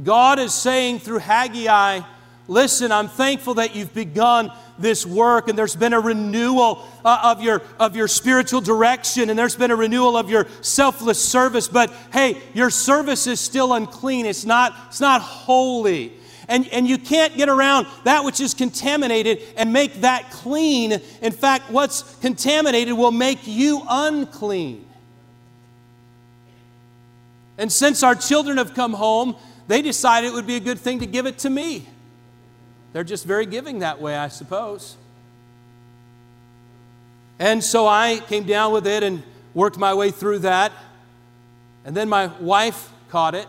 God 0.02 0.38
is 0.38 0.52
saying 0.52 0.98
through 0.98 1.18
Haggai, 1.18 2.00
listen, 2.48 2.92
I'm 2.92 3.08
thankful 3.08 3.54
that 3.54 3.74
you've 3.74 3.94
begun 3.94 4.52
this 4.78 5.06
work 5.06 5.48
and 5.48 5.58
there's 5.58 5.76
been 5.76 5.92
a 5.92 6.00
renewal 6.00 6.86
uh, 7.04 7.20
of, 7.22 7.42
your, 7.42 7.62
of 7.78 7.94
your 7.96 8.08
spiritual 8.08 8.60
direction 8.60 9.30
and 9.30 9.38
there's 9.38 9.56
been 9.56 9.70
a 9.70 9.76
renewal 9.76 10.16
of 10.16 10.28
your 10.28 10.46
selfless 10.60 11.22
service. 11.22 11.68
But 11.68 11.92
hey 12.12 12.40
your 12.54 12.70
service 12.70 13.26
is 13.26 13.40
still 13.40 13.72
unclean. 13.72 14.26
It's 14.26 14.44
not 14.44 14.74
it's 14.88 15.00
not 15.00 15.20
holy. 15.20 16.12
And, 16.46 16.68
and 16.68 16.86
you 16.86 16.98
can't 16.98 17.34
get 17.36 17.48
around 17.48 17.86
that 18.04 18.24
which 18.24 18.38
is 18.40 18.52
contaminated 18.52 19.40
and 19.56 19.72
make 19.72 20.02
that 20.02 20.30
clean. 20.30 21.00
In 21.22 21.32
fact 21.32 21.70
what's 21.70 22.02
contaminated 22.16 22.94
will 22.94 23.12
make 23.12 23.46
you 23.46 23.82
unclean. 23.88 24.86
And 27.56 27.70
since 27.70 28.02
our 28.02 28.14
children 28.14 28.58
have 28.58 28.74
come 28.74 28.92
home 28.92 29.36
they 29.66 29.80
decided 29.80 30.28
it 30.28 30.34
would 30.34 30.46
be 30.46 30.56
a 30.56 30.60
good 30.60 30.78
thing 30.78 30.98
to 30.98 31.06
give 31.06 31.24
it 31.24 31.38
to 31.38 31.48
me 31.48 31.86
they're 32.94 33.02
just 33.02 33.24
very 33.24 33.44
giving 33.44 33.80
that 33.80 34.00
way, 34.00 34.16
I 34.16 34.28
suppose. 34.28 34.96
And 37.40 37.62
so 37.62 37.88
I 37.88 38.20
came 38.28 38.44
down 38.44 38.72
with 38.72 38.86
it 38.86 39.02
and 39.02 39.24
worked 39.52 39.76
my 39.76 39.94
way 39.94 40.12
through 40.12 40.38
that. 40.40 40.70
And 41.84 41.96
then 41.96 42.08
my 42.08 42.28
wife 42.38 42.88
caught 43.08 43.34
it. 43.34 43.48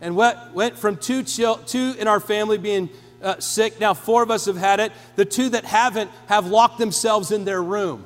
And 0.00 0.16
went, 0.16 0.52
went 0.52 0.76
from 0.76 0.96
two, 0.96 1.22
chil- 1.22 1.58
two 1.58 1.94
in 1.96 2.08
our 2.08 2.18
family 2.18 2.58
being 2.58 2.90
uh, 3.22 3.38
sick. 3.38 3.78
Now, 3.78 3.94
four 3.94 4.24
of 4.24 4.32
us 4.32 4.46
have 4.46 4.56
had 4.56 4.80
it. 4.80 4.90
The 5.14 5.24
two 5.24 5.50
that 5.50 5.64
haven't 5.64 6.10
have 6.26 6.48
locked 6.48 6.78
themselves 6.78 7.30
in 7.30 7.44
their 7.44 7.62
room. 7.62 8.04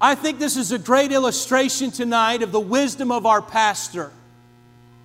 I 0.00 0.14
think 0.14 0.38
this 0.38 0.56
is 0.56 0.70
a 0.70 0.78
great 0.78 1.10
illustration 1.10 1.90
tonight 1.90 2.42
of 2.42 2.52
the 2.52 2.60
wisdom 2.60 3.10
of 3.10 3.26
our 3.26 3.42
pastor 3.42 4.12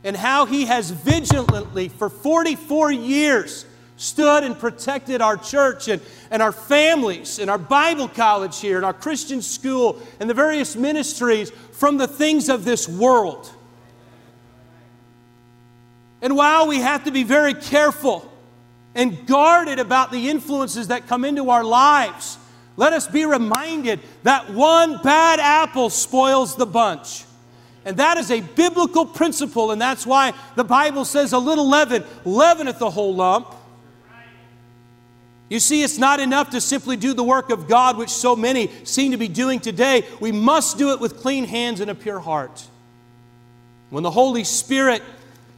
and 0.08 0.16
how 0.16 0.46
he 0.46 0.66
has 0.66 0.90
vigilantly 0.90 1.90
for 1.90 2.08
44 2.08 2.94
years 2.94 3.66
stood 3.98 4.46
and 4.46 4.58
protected 4.58 5.22
our 5.22 5.36
church 5.36 5.90
and, 5.90 6.02
and 6.32 6.42
our 6.42 6.54
families 6.54 7.40
and 7.40 7.50
our 7.50 7.58
Bible 7.58 8.08
college 8.08 8.62
here 8.62 8.78
and 8.78 8.86
our 8.86 8.94
Christian 8.94 9.42
school 9.42 10.02
and 10.22 10.30
the 10.30 10.34
various 10.34 10.78
ministries 10.78 11.50
from 11.74 11.98
the 11.98 12.08
things 12.08 12.48
of 12.48 12.64
this 12.64 12.88
world. 12.88 13.52
And 16.22 16.38
while 16.38 16.68
we 16.68 16.78
have 16.78 17.04
to 17.04 17.12
be 17.12 17.24
very 17.24 17.54
careful 17.54 18.32
and 18.96 19.28
guarded 19.28 19.78
about 19.78 20.14
the 20.14 20.30
influences 20.30 20.88
that 20.88 21.08
come 21.08 21.26
into 21.26 21.50
our 21.50 21.66
lives, 21.66 22.38
let 22.78 22.94
us 22.94 23.08
be 23.08 23.26
reminded 23.26 24.00
that 24.24 24.52
one 24.52 25.02
bad 25.04 25.42
apple 25.42 25.90
spoils 25.90 26.56
the 26.56 26.66
bunch. 26.66 27.26
And 27.88 27.96
that 27.98 28.18
is 28.18 28.32
a 28.32 28.42
biblical 28.42 29.06
principle, 29.06 29.72
and 29.72 29.82
that's 29.82 30.06
why 30.06 30.34
the 30.58 30.66
Bible 30.66 31.06
says 31.06 31.32
a 31.32 31.40
little 31.40 31.70
leaven 31.70 32.04
leaveneth 32.26 32.80
the 32.80 32.90
whole 32.90 33.16
lump. 33.16 33.56
You 35.48 35.62
see, 35.62 35.82
it's 35.82 35.98
not 35.98 36.20
enough 36.20 36.50
to 36.50 36.60
simply 36.60 36.98
do 36.98 37.14
the 37.14 37.24
work 37.24 37.50
of 37.50 37.70
God, 37.70 37.98
which 37.98 38.10
so 38.10 38.36
many 38.36 38.70
seem 38.84 39.12
to 39.12 39.18
be 39.18 39.30
doing 39.30 39.62
today. 39.62 40.04
We 40.20 40.34
must 40.34 40.78
do 40.78 40.92
it 40.92 41.00
with 41.00 41.22
clean 41.22 41.46
hands 41.46 41.80
and 41.80 41.90
a 41.90 41.96
pure 41.96 42.20
heart. 42.20 42.68
When 43.90 44.04
the 44.04 44.12
Holy 44.12 44.44
Spirit 44.44 45.02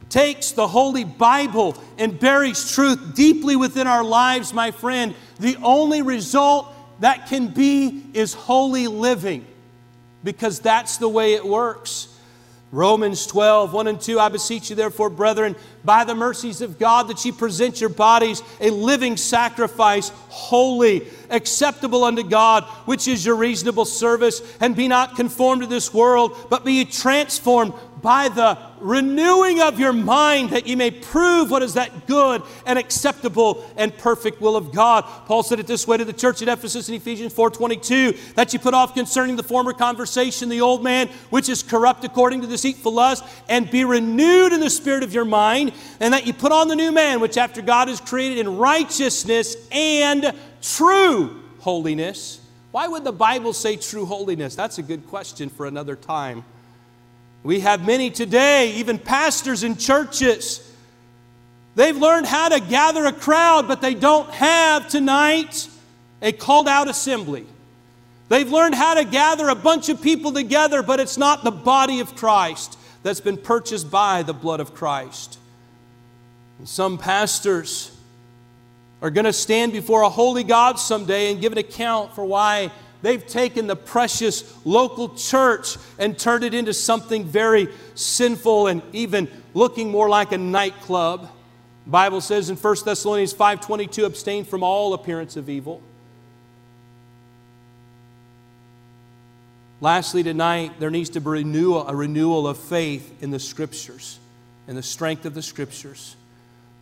takes 0.08 0.52
the 0.52 0.68
Holy 0.68 1.02
Bible 1.02 1.76
and 1.98 2.16
buries 2.16 2.72
truth 2.72 3.16
deeply 3.16 3.56
within 3.56 3.88
our 3.88 4.04
lives, 4.04 4.54
my 4.54 4.70
friend, 4.70 5.16
the 5.40 5.56
only 5.64 6.02
result 6.02 6.72
that 7.00 7.26
can 7.26 7.48
be 7.48 8.04
is 8.14 8.34
holy 8.34 8.86
living 8.86 9.44
because 10.22 10.60
that's 10.60 10.98
the 10.98 11.08
way 11.08 11.34
it 11.34 11.44
works. 11.44 12.06
Romans 12.72 13.26
12, 13.26 13.72
1 13.72 13.86
and 13.88 14.00
2, 14.00 14.20
I 14.20 14.28
beseech 14.28 14.70
you, 14.70 14.76
therefore, 14.76 15.10
brethren, 15.10 15.56
by 15.84 16.04
the 16.04 16.14
mercies 16.14 16.60
of 16.60 16.78
God, 16.78 17.08
that 17.08 17.24
ye 17.24 17.32
present 17.32 17.80
your 17.80 17.90
bodies 17.90 18.42
a 18.60 18.70
living 18.70 19.16
sacrifice, 19.16 20.10
holy, 20.28 21.08
acceptable 21.30 22.04
unto 22.04 22.22
God, 22.22 22.62
which 22.84 23.08
is 23.08 23.26
your 23.26 23.34
reasonable 23.34 23.84
service, 23.84 24.40
and 24.60 24.76
be 24.76 24.86
not 24.86 25.16
conformed 25.16 25.62
to 25.62 25.66
this 25.66 25.92
world, 25.92 26.36
but 26.48 26.64
be 26.64 26.84
transformed 26.84 27.72
by 28.02 28.28
the 28.28 28.58
renewing 28.80 29.60
of 29.60 29.78
your 29.78 29.92
mind 29.92 30.50
that 30.50 30.66
you 30.66 30.76
may 30.76 30.90
prove 30.90 31.50
what 31.50 31.62
is 31.62 31.74
that 31.74 32.06
good 32.06 32.42
and 32.66 32.78
acceptable 32.78 33.64
and 33.76 33.96
perfect 33.96 34.40
will 34.40 34.56
of 34.56 34.72
God. 34.72 35.04
Paul 35.26 35.42
said 35.42 35.60
it 35.60 35.66
this 35.66 35.86
way 35.86 35.96
to 35.96 36.04
the 36.04 36.12
church 36.12 36.42
at 36.42 36.48
Ephesus 36.48 36.88
in 36.88 36.94
Ephesians 36.94 37.32
4:22 37.34 38.34
that 38.34 38.52
you 38.52 38.58
put 38.58 38.74
off 38.74 38.94
concerning 38.94 39.36
the 39.36 39.42
former 39.42 39.72
conversation 39.72 40.48
the 40.48 40.60
old 40.60 40.82
man 40.82 41.08
which 41.30 41.48
is 41.48 41.62
corrupt 41.62 42.04
according 42.04 42.40
to 42.40 42.46
deceitful 42.46 42.92
lust 42.92 43.24
and 43.48 43.70
be 43.70 43.84
renewed 43.84 44.52
in 44.52 44.60
the 44.60 44.70
spirit 44.70 45.02
of 45.02 45.12
your 45.12 45.24
mind 45.24 45.72
and 46.00 46.14
that 46.14 46.26
you 46.26 46.32
put 46.32 46.52
on 46.52 46.68
the 46.68 46.76
new 46.76 46.92
man 46.92 47.20
which 47.20 47.36
after 47.36 47.62
God 47.62 47.88
is 47.88 48.00
created 48.00 48.38
in 48.38 48.56
righteousness 48.56 49.56
and 49.70 50.32
true 50.62 51.42
holiness. 51.60 52.40
Why 52.70 52.86
would 52.86 53.04
the 53.04 53.12
Bible 53.12 53.52
say 53.52 53.76
true 53.76 54.06
holiness? 54.06 54.54
That's 54.54 54.78
a 54.78 54.82
good 54.82 55.06
question 55.08 55.48
for 55.48 55.66
another 55.66 55.96
time. 55.96 56.44
We 57.42 57.60
have 57.60 57.86
many 57.86 58.10
today, 58.10 58.72
even 58.74 58.98
pastors 58.98 59.62
in 59.62 59.76
churches. 59.76 60.66
They've 61.74 61.96
learned 61.96 62.26
how 62.26 62.50
to 62.50 62.60
gather 62.60 63.06
a 63.06 63.12
crowd, 63.12 63.66
but 63.66 63.80
they 63.80 63.94
don't 63.94 64.30
have 64.30 64.88
tonight 64.88 65.68
a 66.20 66.32
called 66.32 66.68
out 66.68 66.88
assembly. 66.88 67.46
They've 68.28 68.50
learned 68.50 68.74
how 68.74 68.94
to 68.94 69.04
gather 69.04 69.48
a 69.48 69.54
bunch 69.54 69.88
of 69.88 70.02
people 70.02 70.32
together, 70.32 70.82
but 70.82 71.00
it's 71.00 71.16
not 71.16 71.42
the 71.42 71.50
body 71.50 72.00
of 72.00 72.14
Christ 72.14 72.78
that's 73.02 73.20
been 73.20 73.38
purchased 73.38 73.90
by 73.90 74.22
the 74.22 74.34
blood 74.34 74.60
of 74.60 74.74
Christ. 74.74 75.38
And 76.58 76.68
some 76.68 76.98
pastors 76.98 77.96
are 79.00 79.10
going 79.10 79.24
to 79.24 79.32
stand 79.32 79.72
before 79.72 80.02
a 80.02 80.10
holy 80.10 80.44
God 80.44 80.78
someday 80.78 81.32
and 81.32 81.40
give 81.40 81.52
an 81.52 81.58
account 81.58 82.14
for 82.14 82.24
why 82.24 82.70
They've 83.02 83.26
taken 83.26 83.66
the 83.66 83.76
precious 83.76 84.54
local 84.64 85.14
church 85.14 85.76
and 85.98 86.18
turned 86.18 86.44
it 86.44 86.52
into 86.52 86.74
something 86.74 87.24
very 87.24 87.68
sinful 87.94 88.66
and 88.66 88.82
even 88.92 89.28
looking 89.54 89.90
more 89.90 90.08
like 90.08 90.32
a 90.32 90.38
nightclub. 90.38 91.28
The 91.84 91.90
Bible 91.90 92.20
says 92.20 92.50
in 92.50 92.56
1 92.56 92.84
Thessalonians 92.84 93.32
5:22 93.32 94.04
abstain 94.04 94.44
from 94.44 94.62
all 94.62 94.92
appearance 94.92 95.36
of 95.36 95.48
evil. 95.48 95.80
Lastly, 99.80 100.22
tonight, 100.22 100.78
there 100.78 100.90
needs 100.90 101.08
to 101.10 101.22
be 101.22 101.30
renewal, 101.30 101.88
a 101.88 101.96
renewal 101.96 102.46
of 102.46 102.58
faith 102.58 103.22
in 103.22 103.30
the 103.30 103.38
Scriptures 103.38 104.18
and 104.68 104.76
the 104.76 104.82
strength 104.82 105.24
of 105.24 105.32
the 105.32 105.40
Scriptures. 105.40 106.16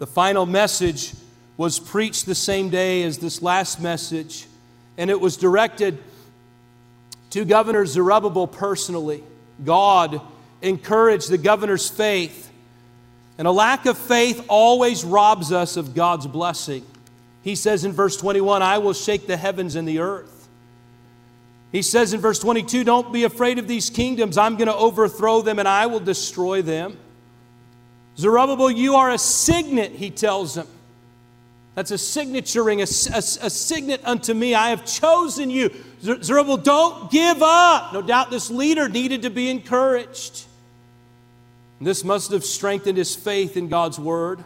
The 0.00 0.06
final 0.06 0.46
message 0.46 1.12
was 1.56 1.78
preached 1.78 2.26
the 2.26 2.34
same 2.34 2.70
day 2.70 3.04
as 3.04 3.18
this 3.18 3.40
last 3.40 3.80
message, 3.80 4.46
and 4.96 5.10
it 5.10 5.20
was 5.20 5.36
directed 5.36 5.98
to 7.30 7.44
Governor 7.44 7.86
Zerubbabel 7.86 8.46
personally. 8.46 9.22
God 9.64 10.20
encouraged 10.62 11.30
the 11.30 11.38
governor's 11.38 11.88
faith. 11.88 12.50
And 13.36 13.46
a 13.46 13.52
lack 13.52 13.86
of 13.86 13.96
faith 13.96 14.44
always 14.48 15.04
robs 15.04 15.52
us 15.52 15.76
of 15.76 15.94
God's 15.94 16.26
blessing. 16.26 16.84
He 17.42 17.54
says 17.54 17.84
in 17.84 17.92
verse 17.92 18.16
21, 18.16 18.62
I 18.62 18.78
will 18.78 18.92
shake 18.92 19.26
the 19.26 19.36
heavens 19.36 19.76
and 19.76 19.86
the 19.86 20.00
earth. 20.00 20.48
He 21.70 21.82
says 21.82 22.12
in 22.12 22.20
verse 22.20 22.38
22, 22.38 22.82
Don't 22.84 23.12
be 23.12 23.24
afraid 23.24 23.58
of 23.58 23.68
these 23.68 23.90
kingdoms. 23.90 24.38
I'm 24.38 24.56
going 24.56 24.68
to 24.68 24.74
overthrow 24.74 25.42
them 25.42 25.58
and 25.58 25.68
I 25.68 25.86
will 25.86 26.00
destroy 26.00 26.62
them. 26.62 26.96
Zerubbabel, 28.16 28.70
you 28.70 28.96
are 28.96 29.10
a 29.10 29.18
signet, 29.18 29.92
he 29.92 30.10
tells 30.10 30.54
them. 30.54 30.66
That's 31.74 31.90
a 31.90 31.98
signaturing, 31.98 32.80
a, 32.80 32.84
a, 32.84 33.18
a 33.18 33.50
signet 33.50 34.00
unto 34.04 34.34
me. 34.34 34.54
I 34.54 34.70
have 34.70 34.84
chosen 34.84 35.48
you. 35.48 35.70
Zerubbabel, 36.02 36.56
don't 36.56 37.10
give 37.10 37.40
up. 37.40 37.92
No 37.92 38.02
doubt 38.02 38.30
this 38.30 38.50
leader 38.50 38.88
needed 38.88 39.22
to 39.22 39.30
be 39.30 39.48
encouraged. 39.48 40.44
This 41.80 42.02
must 42.02 42.32
have 42.32 42.44
strengthened 42.44 42.98
his 42.98 43.14
faith 43.14 43.56
in 43.56 43.68
God's 43.68 43.98
word. 43.98 44.42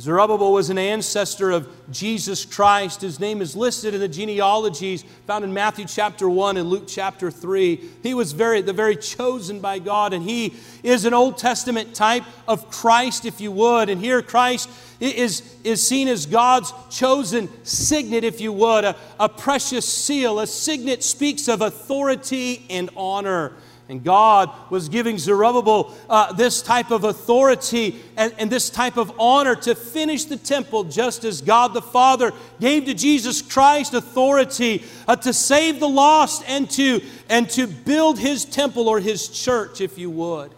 Zerubbabel 0.00 0.50
was 0.50 0.70
an 0.70 0.78
ancestor 0.78 1.50
of 1.50 1.68
Jesus 1.90 2.46
Christ. 2.46 3.02
His 3.02 3.20
name 3.20 3.42
is 3.42 3.54
listed 3.54 3.92
in 3.92 4.00
the 4.00 4.08
genealogies 4.08 5.04
found 5.26 5.44
in 5.44 5.52
Matthew 5.52 5.84
chapter 5.84 6.26
1 6.26 6.56
and 6.56 6.70
Luke 6.70 6.84
chapter 6.86 7.30
3. 7.30 7.78
He 8.02 8.14
was 8.14 8.32
very, 8.32 8.62
the 8.62 8.72
very 8.72 8.96
chosen 8.96 9.60
by 9.60 9.78
God, 9.78 10.14
and 10.14 10.24
he 10.24 10.54
is 10.82 11.04
an 11.04 11.12
Old 11.12 11.36
Testament 11.36 11.94
type 11.94 12.24
of 12.48 12.70
Christ, 12.70 13.26
if 13.26 13.42
you 13.42 13.52
would. 13.52 13.90
And 13.90 14.00
here 14.00 14.22
Christ 14.22 14.70
is, 15.00 15.42
is 15.64 15.86
seen 15.86 16.08
as 16.08 16.24
God's 16.24 16.72
chosen 16.88 17.50
signet, 17.66 18.24
if 18.24 18.40
you 18.40 18.54
would, 18.54 18.84
a, 18.84 18.96
a 19.18 19.28
precious 19.28 19.86
seal. 19.86 20.40
A 20.40 20.46
signet 20.46 21.02
speaks 21.04 21.46
of 21.46 21.60
authority 21.60 22.64
and 22.70 22.88
honor. 22.96 23.52
And 23.90 24.04
God 24.04 24.50
was 24.70 24.88
giving 24.88 25.18
Zerubbabel 25.18 25.92
uh, 26.08 26.32
this 26.32 26.62
type 26.62 26.92
of 26.92 27.02
authority 27.02 28.00
and, 28.16 28.32
and, 28.38 28.48
this 28.48 28.70
type 28.70 28.96
of 28.96 29.12
honor 29.18 29.56
to 29.56 29.74
finish 29.74 30.26
the 30.26 30.36
temple, 30.36 30.84
just 30.84 31.24
as 31.24 31.42
God 31.42 31.74
the 31.74 31.82
Father 31.82 32.30
gave 32.60 32.84
to 32.84 32.94
Jesus 32.94 33.42
Christ 33.42 33.92
authority 33.92 34.84
uh, 35.08 35.16
to 35.16 35.32
save 35.32 35.80
the 35.80 35.88
lost 35.88 36.44
and 36.46 36.70
to, 36.70 37.02
and 37.28 37.50
to 37.50 37.66
build 37.66 38.20
his 38.20 38.44
temple 38.44 38.88
or 38.88 39.00
his 39.00 39.26
church, 39.26 39.80
if 39.80 39.98
you 39.98 40.08
would. 40.08 40.52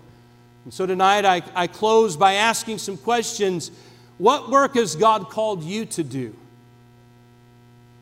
And 0.64 0.74
so 0.74 0.84
tonight 0.84 1.24
I, 1.24 1.40
I 1.54 1.68
close 1.68 2.18
by 2.18 2.34
asking 2.34 2.76
some 2.76 2.98
questions. 2.98 3.70
What 4.18 4.50
work 4.50 4.74
has 4.74 4.94
God 4.94 5.30
called 5.30 5.62
you 5.62 5.86
to 5.86 6.04
do? 6.04 6.36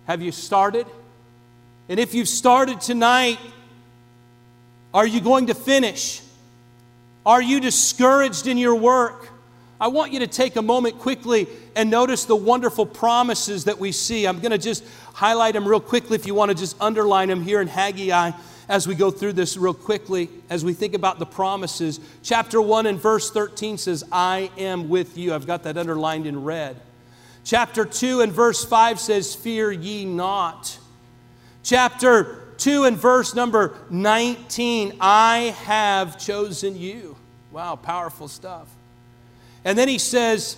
Have 0.08 0.22
you 0.22 0.32
started? 0.32 0.88
And 1.88 2.00
if 2.00 2.14
you've 2.14 2.28
started 2.28 2.80
tonight, 2.80 3.38
are 4.92 5.06
you 5.06 5.20
going 5.20 5.46
to 5.46 5.54
finish? 5.54 6.22
Are 7.24 7.42
you 7.42 7.60
discouraged 7.60 8.46
in 8.46 8.58
your 8.58 8.74
work? 8.74 9.28
I 9.80 9.88
want 9.88 10.12
you 10.12 10.18
to 10.20 10.26
take 10.26 10.56
a 10.56 10.62
moment 10.62 10.98
quickly 10.98 11.46
and 11.74 11.90
notice 11.90 12.24
the 12.26 12.36
wonderful 12.36 12.84
promises 12.84 13.64
that 13.64 13.78
we 13.78 13.92
see. 13.92 14.26
I'm 14.26 14.40
going 14.40 14.50
to 14.50 14.58
just 14.58 14.84
highlight 15.14 15.54
them 15.54 15.66
real 15.66 15.80
quickly 15.80 16.16
if 16.16 16.26
you 16.26 16.34
want 16.34 16.50
to 16.50 16.56
just 16.56 16.76
underline 16.80 17.28
them 17.28 17.42
here 17.42 17.60
in 17.60 17.68
Haggai 17.68 18.32
as 18.68 18.86
we 18.86 18.94
go 18.94 19.10
through 19.10 19.32
this 19.32 19.56
real 19.56 19.74
quickly, 19.74 20.28
as 20.48 20.64
we 20.64 20.74
think 20.74 20.94
about 20.94 21.18
the 21.18 21.26
promises. 21.26 21.98
Chapter 22.22 22.60
1 22.60 22.86
and 22.86 23.00
verse 23.00 23.30
13 23.30 23.78
says, 23.78 24.04
I 24.12 24.50
am 24.58 24.88
with 24.88 25.18
you. 25.18 25.34
I've 25.34 25.46
got 25.46 25.64
that 25.64 25.76
underlined 25.76 26.26
in 26.26 26.44
red. 26.44 26.76
Chapter 27.42 27.84
2 27.84 28.20
and 28.20 28.32
verse 28.32 28.64
5 28.64 29.00
says, 29.00 29.34
Fear 29.34 29.72
ye 29.72 30.04
not. 30.04 30.78
Chapter 31.62 32.44
2 32.60 32.84
and 32.84 32.96
verse 32.96 33.34
number 33.34 33.74
19 33.90 34.96
I 35.00 35.54
have 35.64 36.18
chosen 36.18 36.76
you. 36.76 37.16
Wow, 37.50 37.76
powerful 37.76 38.28
stuff. 38.28 38.68
And 39.64 39.76
then 39.76 39.88
he 39.88 39.98
says, 39.98 40.56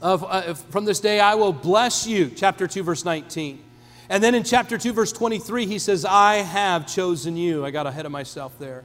of, 0.00 0.24
uh, 0.24 0.54
From 0.54 0.84
this 0.84 1.00
day 1.00 1.20
I 1.20 1.34
will 1.34 1.52
bless 1.52 2.06
you, 2.06 2.30
chapter 2.30 2.66
2, 2.66 2.82
verse 2.82 3.04
19. 3.04 3.64
And 4.10 4.22
then 4.22 4.34
in 4.34 4.42
chapter 4.42 4.78
2, 4.78 4.92
verse 4.92 5.12
23, 5.12 5.66
he 5.66 5.78
says, 5.78 6.04
I 6.04 6.36
have 6.36 6.86
chosen 6.86 7.36
you. 7.36 7.64
I 7.64 7.70
got 7.70 7.86
ahead 7.86 8.06
of 8.06 8.12
myself 8.12 8.58
there. 8.58 8.84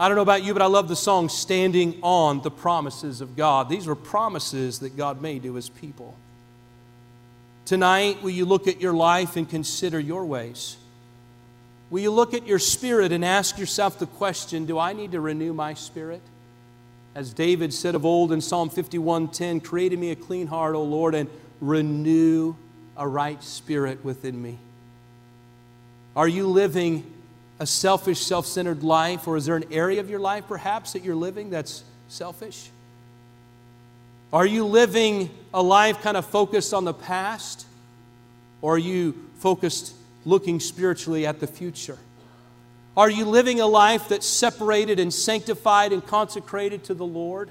I 0.00 0.08
don't 0.08 0.16
know 0.16 0.22
about 0.22 0.42
you, 0.42 0.52
but 0.52 0.62
I 0.62 0.66
love 0.66 0.88
the 0.88 0.96
song 0.96 1.28
Standing 1.28 2.00
on 2.02 2.42
the 2.42 2.50
Promises 2.50 3.20
of 3.20 3.36
God. 3.36 3.68
These 3.68 3.86
were 3.86 3.94
promises 3.94 4.80
that 4.80 4.96
God 4.96 5.22
made 5.22 5.44
to 5.44 5.54
his 5.54 5.68
people. 5.68 6.16
Tonight, 7.64 8.20
will 8.22 8.30
you 8.30 8.44
look 8.44 8.66
at 8.66 8.80
your 8.80 8.94
life 8.94 9.36
and 9.36 9.48
consider 9.48 10.00
your 10.00 10.26
ways? 10.26 10.76
Will 11.92 12.00
you 12.00 12.10
look 12.10 12.32
at 12.32 12.46
your 12.46 12.58
spirit 12.58 13.12
and 13.12 13.22
ask 13.22 13.58
yourself 13.58 13.98
the 13.98 14.06
question 14.06 14.64
Do 14.64 14.78
I 14.78 14.94
need 14.94 15.12
to 15.12 15.20
renew 15.20 15.52
my 15.52 15.74
spirit? 15.74 16.22
As 17.14 17.34
David 17.34 17.74
said 17.74 17.94
of 17.94 18.06
old 18.06 18.32
in 18.32 18.40
Psalm 18.40 18.70
51:10, 18.70 19.60
create 19.60 19.92
in 19.92 20.00
me 20.00 20.10
a 20.10 20.16
clean 20.16 20.46
heart, 20.46 20.74
O 20.74 20.82
Lord, 20.82 21.14
and 21.14 21.28
renew 21.60 22.54
a 22.96 23.06
right 23.06 23.44
spirit 23.44 24.02
within 24.02 24.40
me. 24.40 24.56
Are 26.16 26.26
you 26.26 26.46
living 26.46 27.04
a 27.60 27.66
selfish, 27.66 28.20
self 28.20 28.46
centered 28.46 28.82
life, 28.82 29.28
or 29.28 29.36
is 29.36 29.44
there 29.44 29.56
an 29.56 29.70
area 29.70 30.00
of 30.00 30.08
your 30.08 30.20
life 30.20 30.44
perhaps 30.48 30.94
that 30.94 31.04
you're 31.04 31.14
living 31.14 31.50
that's 31.50 31.84
selfish? 32.08 32.70
Are 34.32 34.46
you 34.46 34.64
living 34.64 35.28
a 35.52 35.62
life 35.62 36.00
kind 36.00 36.16
of 36.16 36.24
focused 36.24 36.72
on 36.72 36.86
the 36.86 36.94
past, 36.94 37.66
or 38.62 38.76
are 38.76 38.78
you 38.78 39.28
focused 39.40 39.92
looking 40.24 40.60
spiritually 40.60 41.26
at 41.26 41.40
the 41.40 41.46
future? 41.46 41.98
Are 42.96 43.10
you 43.10 43.24
living 43.24 43.60
a 43.60 43.66
life 43.66 44.08
that's 44.08 44.26
separated 44.26 45.00
and 45.00 45.12
sanctified 45.12 45.92
and 45.92 46.06
consecrated 46.06 46.84
to 46.84 46.94
the 46.94 47.06
Lord? 47.06 47.50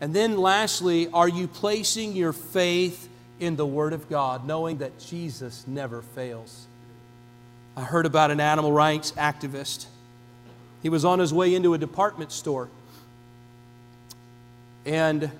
And 0.00 0.14
then, 0.14 0.38
lastly, 0.38 1.08
are 1.12 1.28
you 1.28 1.46
placing 1.46 2.14
your 2.14 2.32
faith 2.32 3.08
in 3.38 3.56
the 3.56 3.66
Word 3.66 3.92
of 3.92 4.08
God, 4.08 4.46
knowing 4.46 4.78
that 4.78 4.98
Jesus 4.98 5.64
never 5.66 6.02
fails? 6.02 6.66
I 7.76 7.82
heard 7.82 8.06
about 8.06 8.30
an 8.30 8.40
animal 8.40 8.72
rights 8.72 9.12
activist. 9.12 9.86
He 10.82 10.88
was 10.88 11.04
on 11.04 11.18
his 11.18 11.32
way 11.32 11.54
into 11.54 11.74
a 11.74 11.78
department 11.78 12.32
store. 12.32 12.68
And, 14.84 15.30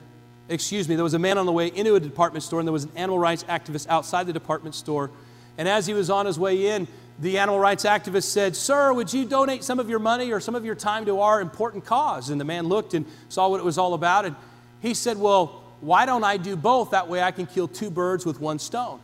excuse 0.49 0.89
me, 0.89 0.95
there 0.95 1.05
was 1.05 1.15
a 1.15 1.19
man 1.19 1.39
on 1.39 1.47
the 1.47 1.53
way 1.53 1.69
into 1.69 1.95
a 1.97 2.01
department 2.01 2.45
store, 2.45 2.61
and 2.61 2.69
there 2.69 2.73
was 2.73 2.85
an 2.85 2.93
animal 2.95 3.19
rights 3.19 3.43
activist 3.45 3.89
outside 3.89 4.27
the 4.27 4.33
department 4.33 4.75
store. 4.75 5.11
And 5.59 5.69
as 5.69 5.87
he 5.87 5.95
was 5.95 6.11
on 6.11 6.27
his 6.27 6.39
way 6.39 6.69
in, 6.69 6.89
the 7.21 7.39
animal 7.39 7.61
rights 7.61 7.85
activist 7.85 8.25
said, 8.25 8.57
Sir, 8.57 8.93
would 8.93 9.13
you 9.13 9.27
donate 9.27 9.63
some 9.63 9.79
of 9.79 9.91
your 9.91 9.99
money 9.99 10.33
or 10.33 10.41
some 10.41 10.55
of 10.55 10.65
your 10.65 10.75
time 10.75 11.05
to 11.05 11.21
our 11.21 11.41
important 11.41 11.85
cause? 11.85 12.31
And 12.31 12.41
the 12.41 12.47
man 12.47 12.67
looked 12.67 12.95
and 12.95 13.05
saw 13.29 13.49
what 13.49 13.61
it 13.61 13.65
was 13.65 13.77
all 13.77 13.93
about. 13.93 14.25
And 14.25 14.37
he 14.81 14.95
said, 14.95 15.19
Well, 15.19 15.63
why 15.81 16.07
don't 16.07 16.25
I 16.25 16.39
do 16.39 16.57
both? 16.57 16.91
That 16.91 17.09
way 17.09 17.23
I 17.23 17.31
can 17.31 17.47
kill 17.47 17.69
two 17.69 17.91
birds 17.91 18.25
with 18.25 18.41
one 18.41 18.59
stone. 18.59 19.01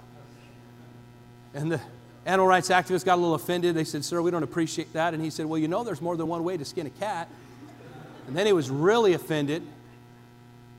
And 1.53 1.73
the 1.73 1.81
animal 2.25 2.47
rights 2.47 2.71
activist 2.71 3.05
got 3.05 3.15
a 3.15 3.21
little 3.21 3.35
offended. 3.35 3.75
They 3.75 3.85
said, 3.85 4.03
Sir, 4.03 4.23
we 4.23 4.31
don't 4.31 4.43
appreciate 4.43 4.93
that. 4.95 5.13
And 5.13 5.23
he 5.23 5.29
said, 5.29 5.45
Well, 5.45 5.59
you 5.59 5.69
know, 5.69 5.85
there's 5.85 6.01
more 6.01 6.17
than 6.17 6.27
one 6.27 6.43
way 6.43 6.57
to 6.57 6.65
skin 6.65 6.87
a 6.87 6.91
cat. 6.91 7.29
And 8.27 8.35
then 8.35 8.47
he 8.47 8.55
was 8.55 8.71
really 8.71 9.13
offended. 9.13 9.63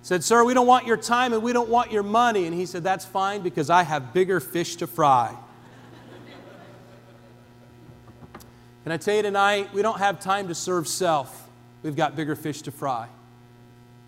Said, 0.01 0.23
Sir, 0.23 0.43
we 0.43 0.55
don't 0.55 0.67
want 0.67 0.87
your 0.87 0.97
time 0.97 1.33
and 1.33 1.43
we 1.43 1.53
don't 1.53 1.69
want 1.69 1.91
your 1.91 2.03
money. 2.03 2.45
And 2.45 2.55
he 2.55 2.65
said, 2.65 2.83
That's 2.83 3.05
fine 3.05 3.41
because 3.41 3.69
I 3.69 3.83
have 3.83 4.11
bigger 4.11 4.39
fish 4.39 4.77
to 4.77 4.87
fry. 4.87 5.35
Can 8.87 8.93
I 8.93 8.95
tell 8.95 9.15
you 9.17 9.21
tonight, 9.21 9.73
we 9.73 9.81
don't 9.81 9.99
have 9.99 10.21
time 10.21 10.47
to 10.47 10.55
serve 10.55 10.87
self. 10.87 11.49
We've 11.83 11.97
got 11.97 12.15
bigger 12.15 12.37
fish 12.37 12.61
to 12.61 12.71
fry. 12.71 13.09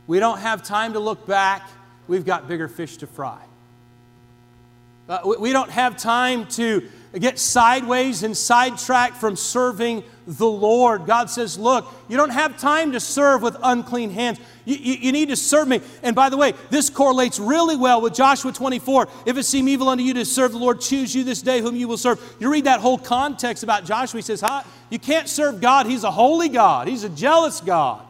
We 0.07 0.19
don't 0.21 0.37
have 0.37 0.63
time 0.63 0.93
to 0.93 0.99
look 0.99 1.27
back. 1.27 1.69
We've 2.07 2.23
got 2.23 2.47
bigger 2.47 2.69
fish 2.69 2.95
to 2.99 3.05
fry. 3.05 3.41
Uh, 5.09 5.35
we 5.37 5.51
don't 5.51 5.69
have 5.69 5.97
time 5.97 6.47
to 6.51 6.89
get 7.17 7.39
sideways 7.39 8.21
and 8.21 8.37
sidetracked 8.37 9.17
from 9.17 9.35
serving 9.35 10.03
the 10.27 10.45
Lord. 10.45 11.07
God 11.07 11.29
says, 11.29 11.57
Look, 11.57 11.91
you 12.07 12.17
don't 12.17 12.29
have 12.29 12.59
time 12.59 12.91
to 12.91 12.99
serve 12.99 13.41
with 13.41 13.57
unclean 13.63 14.11
hands. 14.11 14.39
You, 14.63 14.75
you, 14.75 14.93
you, 14.93 15.11
need 15.11 15.29
to 15.29 15.35
serve 15.35 15.67
me. 15.67 15.81
And 16.03 16.15
by 16.15 16.29
the 16.29 16.37
way, 16.37 16.53
this 16.69 16.91
correlates 16.91 17.39
really 17.39 17.75
well 17.75 18.01
with 18.01 18.13
Joshua 18.13 18.53
24. 18.53 19.07
If 19.25 19.37
it 19.37 19.43
seem 19.43 19.67
evil 19.67 19.89
unto 19.89 20.03
you 20.03 20.13
to 20.13 20.25
serve 20.25 20.51
the 20.51 20.59
Lord, 20.59 20.81
choose 20.81 21.15
you 21.15 21.23
this 21.23 21.41
day 21.41 21.61
whom 21.61 21.75
you 21.75 21.87
will 21.87 21.97
serve. 21.97 22.21
You 22.39 22.51
read 22.51 22.65
that 22.65 22.79
whole 22.79 22.99
context 22.99 23.63
about 23.63 23.85
Joshua. 23.85 24.19
He 24.19 24.21
says, 24.21 24.41
huh? 24.41 24.61
You 24.91 24.99
can't 24.99 25.27
serve 25.27 25.61
God. 25.61 25.87
He's 25.87 26.03
a 26.03 26.11
holy 26.11 26.49
God, 26.49 26.87
He's 26.87 27.03
a 27.03 27.09
jealous 27.09 27.59
God. 27.59 28.05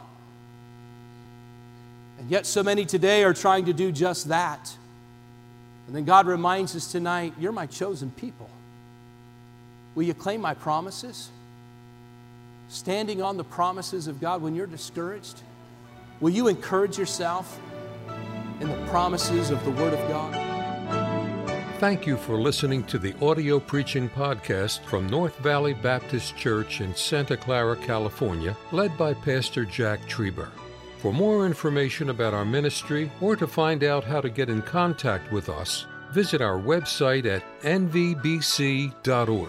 And 2.18 2.30
yet, 2.30 2.44
so 2.44 2.62
many 2.62 2.84
today 2.84 3.24
are 3.24 3.32
trying 3.32 3.64
to 3.64 3.72
do 3.72 3.90
just 3.90 4.28
that. 4.28 4.76
And 5.86 5.96
then 5.96 6.04
God 6.04 6.26
reminds 6.26 6.76
us 6.76 6.92
tonight, 6.92 7.32
You're 7.38 7.50
my 7.50 7.64
chosen 7.64 8.10
people. 8.10 8.50
Will 9.94 10.04
you 10.04 10.14
claim 10.14 10.40
my 10.40 10.54
promises? 10.54 11.30
Standing 12.68 13.20
on 13.20 13.36
the 13.36 13.44
promises 13.44 14.06
of 14.06 14.20
God 14.20 14.42
when 14.42 14.54
you're 14.54 14.66
discouraged? 14.66 15.42
Will 16.20 16.30
you 16.30 16.48
encourage 16.48 16.96
yourself 16.98 17.58
in 18.60 18.68
the 18.68 18.86
promises 18.86 19.50
of 19.50 19.64
the 19.64 19.70
Word 19.72 19.92
of 19.92 20.08
God? 20.08 20.50
Thank 21.80 22.06
you 22.06 22.18
for 22.18 22.36
listening 22.36 22.84
to 22.84 22.98
the 22.98 23.16
audio 23.24 23.58
preaching 23.58 24.08
podcast 24.10 24.84
from 24.84 25.08
North 25.08 25.38
Valley 25.38 25.72
Baptist 25.72 26.36
Church 26.36 26.82
in 26.82 26.94
Santa 26.94 27.38
Clara, 27.38 27.74
California, 27.74 28.54
led 28.70 28.96
by 28.98 29.14
Pastor 29.14 29.64
Jack 29.64 30.00
Trieber. 30.06 30.50
For 30.98 31.12
more 31.12 31.46
information 31.46 32.10
about 32.10 32.34
our 32.34 32.44
ministry 32.44 33.10
or 33.22 33.34
to 33.34 33.46
find 33.46 33.82
out 33.82 34.04
how 34.04 34.20
to 34.20 34.28
get 34.28 34.50
in 34.50 34.60
contact 34.60 35.32
with 35.32 35.48
us, 35.48 35.86
visit 36.12 36.42
our 36.42 36.58
website 36.58 37.24
at 37.24 37.42
nvbc.org. 37.62 39.48